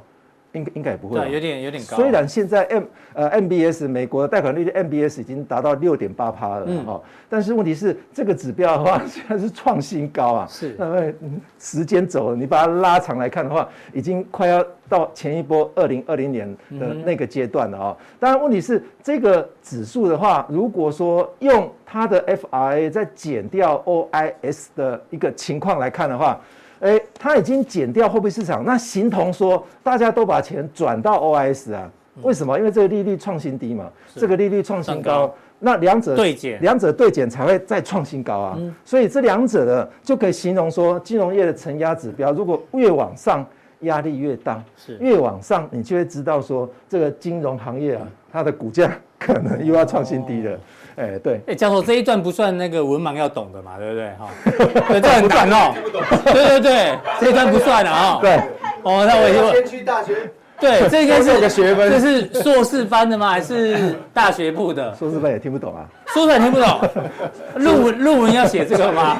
[0.53, 1.97] 应应该也不会，对，有点有点高。
[1.97, 2.83] 虽然现在 M
[3.13, 10.47] 呃 MBS 美国的贷款利率 MBS 已经达到六点八趴了哈，嗯、但是问题是这个指标的话， 现在是创新高啊。
[10.47, 11.13] 是，那么
[11.59, 16.47] 时间走了，你把它拉长来看的话，已经快要到前一波二零二零年
[16.79, 17.97] 的那个阶段了啊。
[18.19, 26.39] 当然，问题是这个指数的话，如果说用它的 FRA 再减掉 OIS 的一个情况来看的话。
[26.83, 31.89] 哎，它已经减掉货币市场，那形同说大家都把钱转到 OIS 啊？
[32.21, 32.57] 为什么？
[32.59, 38.59] 因为这个利率创新低嘛，这个利率创新高，那两者对减，两者对减才会再创新高啊。
[38.83, 43.45] 所以这两者的就可以形容说，金融业的承压指标如果越往上，
[43.79, 50.59] 压力越大，是越往上，你就会知道说这个金融行业啊，它的股价可能又要创新低了。
[50.95, 54.09] 哎、欸，对，哎，教授，这一段不算那个文盲要懂的嘛，对不对？
[54.19, 54.29] 哈，
[54.89, 55.73] 对，这很难哦。
[56.25, 58.19] 对对对，这一段不算了啊。
[58.21, 58.35] 对，
[58.83, 60.15] 哦，那我先去大学。
[60.59, 63.31] 对，这个是 个学分，这是硕士班的吗？
[63.31, 64.93] 还是大学部的？
[64.95, 65.83] 硕士班也听不懂啊。
[66.13, 66.79] 硕士也听不懂。
[67.57, 69.17] 论文论文要写这个吗？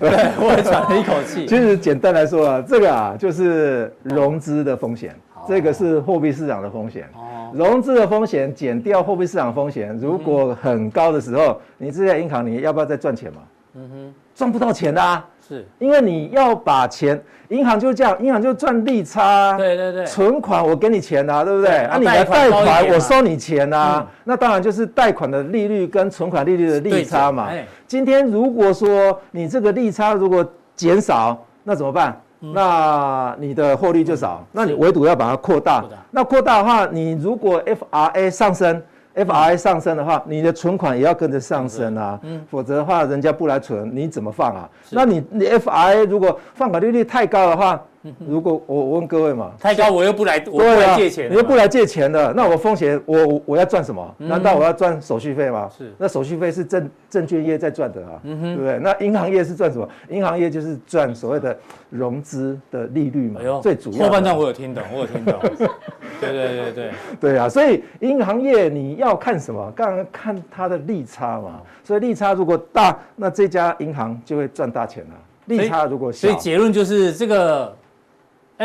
[0.00, 0.10] 对，
[0.40, 1.46] 我也喘了一口气。
[1.46, 5.14] 其实简单来说啊，这个啊就是融资的风险，
[5.46, 7.08] 这个是货币市场的风险。
[7.52, 13.40] 融资的风险减掉货币市场风险，如果很高的时候，你这家银行你要不要再赚钱嘛？
[13.74, 19.56] 嗯哼，赚不到钱的啊，是因为你要把钱，银行就这样，银行就赚利差。
[19.58, 21.70] 对对对，存款我给你钱啊，对不对？
[21.70, 27.50] 啊，你的贷款我收你钱啊，那当然就是贷款的利率跟存款利率的利差嘛。
[27.86, 32.18] 今天如果说你这个利差如果减少，那怎么办？
[32.42, 35.84] 那你的获利就少，那你唯独要把它扩大。
[36.10, 38.82] 那扩大的话，你如果 FRA 上升
[39.14, 42.18] ，FRA 上升的话，你的存款也要跟着上升啊。
[42.22, 44.68] 嗯，否则的话，人家不来存，你怎么放啊？
[44.90, 47.80] 那你你 FRA 如果放款利率太高的话，
[48.26, 54.14] 如果我我问各位嘛，太高我又不来，我不来借钱，你又不来借钱的，那我风险，我我要赚什么？
[54.18, 55.68] 难道我要赚手续费吗？
[55.76, 58.78] 是，那手续费是证证券业在赚的啊，对不对？
[58.80, 59.88] 那银行业是赚什么？
[60.08, 61.56] 银行业就是赚所谓的
[61.90, 64.06] 融资的利率嘛，最主要。
[64.06, 65.38] 后半段我有听懂，我有听懂。
[66.20, 66.90] 对对对对
[67.20, 69.72] 对啊，所以银行业你要看什么？
[69.76, 75.14] 刚刚看它的利差嘛，所以利差如果大，那这家银行就会赚大钱了。
[75.46, 77.72] 利差如果小，所以结论就是这个。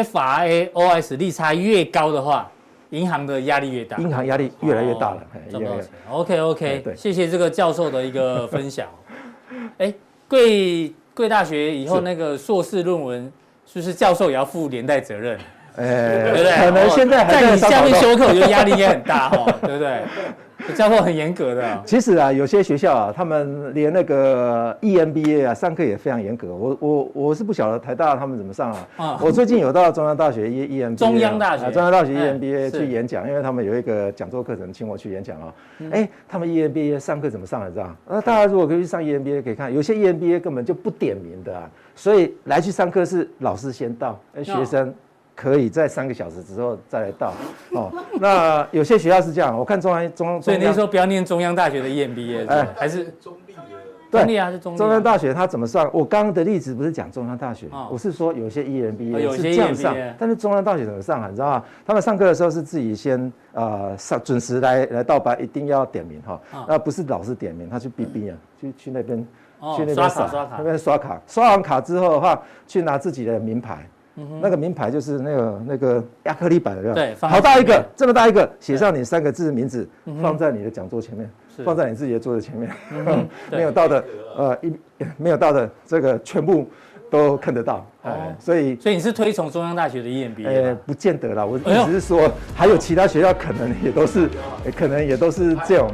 [0.04, 2.50] FRA OIS 利差越高的话，
[2.92, 5.22] 银行的压力越大，银行压力越来越大了。
[5.50, 5.90] 赚不到钱。
[6.10, 8.88] OK OK，谢谢这个教授的一个分享。
[9.78, 9.94] 哎，
[10.28, 13.32] 贵贵大学以后那个硕士论文，
[13.66, 15.38] 是不是教授也要负连带责任？
[15.78, 16.56] 哎，对不对？
[16.58, 20.02] 可能现在在你下面修课，我觉得压力也很大哈，对不对？
[20.76, 21.82] 教授很严格的、啊。
[21.86, 26.54] 其实啊，有些学校啊，他们连那个 EMBA 啊，上课也非常严格。
[26.56, 28.88] 我我我是不晓得台大他们怎么上啊。
[28.98, 35.54] 啊我最近有到中央大学 E EMBA，中央大学，啊、中央大学 EMBA 去演讲，因为他们有一个讲座课程，请我去演讲啊。
[35.92, 37.72] 哎、嗯，他们 EMBA 上课怎么上的？
[37.72, 37.96] 知道？
[38.10, 41.70] 那大家如果可以去上 EMBA，可以看有些 EMBA 根本就不点名的啊。
[41.96, 44.94] 所以来去上课是老师先到，哎，学生。
[45.38, 47.32] 可以在三个小时之后再来到
[47.74, 47.92] 哦。
[48.20, 53.62] 那有些学校是这样，我看中央中央，所以你说不要念中央大学的 EMBA，哎，还是中立的？
[54.10, 54.78] 对，中立还，是中立。
[54.78, 55.88] 中央大学它怎么算？
[55.94, 61.28] 我刚刚的例子不是讲中央大学，我是说有些 EMBA 是这样上，但是中央大学怎么上啊？
[61.30, 61.64] 你知道吗？
[61.86, 66.42] 他们上课的时候是自己先呃上准时来来到班，一定要点名哈。
[66.68, 69.20] 那不是老师点名，他去 BB 啊，去去那边
[69.76, 73.88] 去那边刷卡，那边刷卡，刷完卡之后的话，去拿自己的名牌。
[74.42, 79.88] 那个名牌就是那个那个亚克力板的，对，好大一个，这么大一个，写上你三个字名字，
[80.22, 81.30] 放在你的讲座前面，
[81.64, 82.72] 放在你自己的桌子前面，
[83.52, 84.04] 没有到的，
[84.36, 84.74] 呃，一
[85.18, 86.68] 没有到的，这个全部
[87.10, 90.76] 都看得到，哎，所以所以你是推崇中央大学的 EMBA？
[90.86, 94.30] 不见得啦，我只是说还有其他学校可能也都是，
[94.76, 95.90] 可能也都是这种，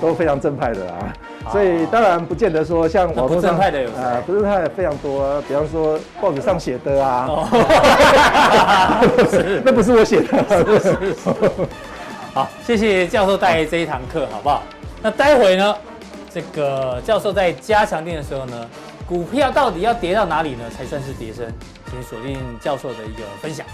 [0.00, 1.12] 都非常正派的啊。
[1.50, 7.28] 所以当然不见得说像网络上啊，不正派的非常多，啊比方说报纸上写的啊，
[9.64, 10.44] 那不是我写的，
[12.32, 14.62] 好，谢谢教授带来这一堂课，好不好？
[15.02, 15.74] 那待会呢，
[16.32, 18.66] 这个教授在加强店的时候呢，
[19.06, 21.52] 股票到底要跌到哪里呢，才算是跌深？
[21.90, 23.66] 请锁定教授的一个分享。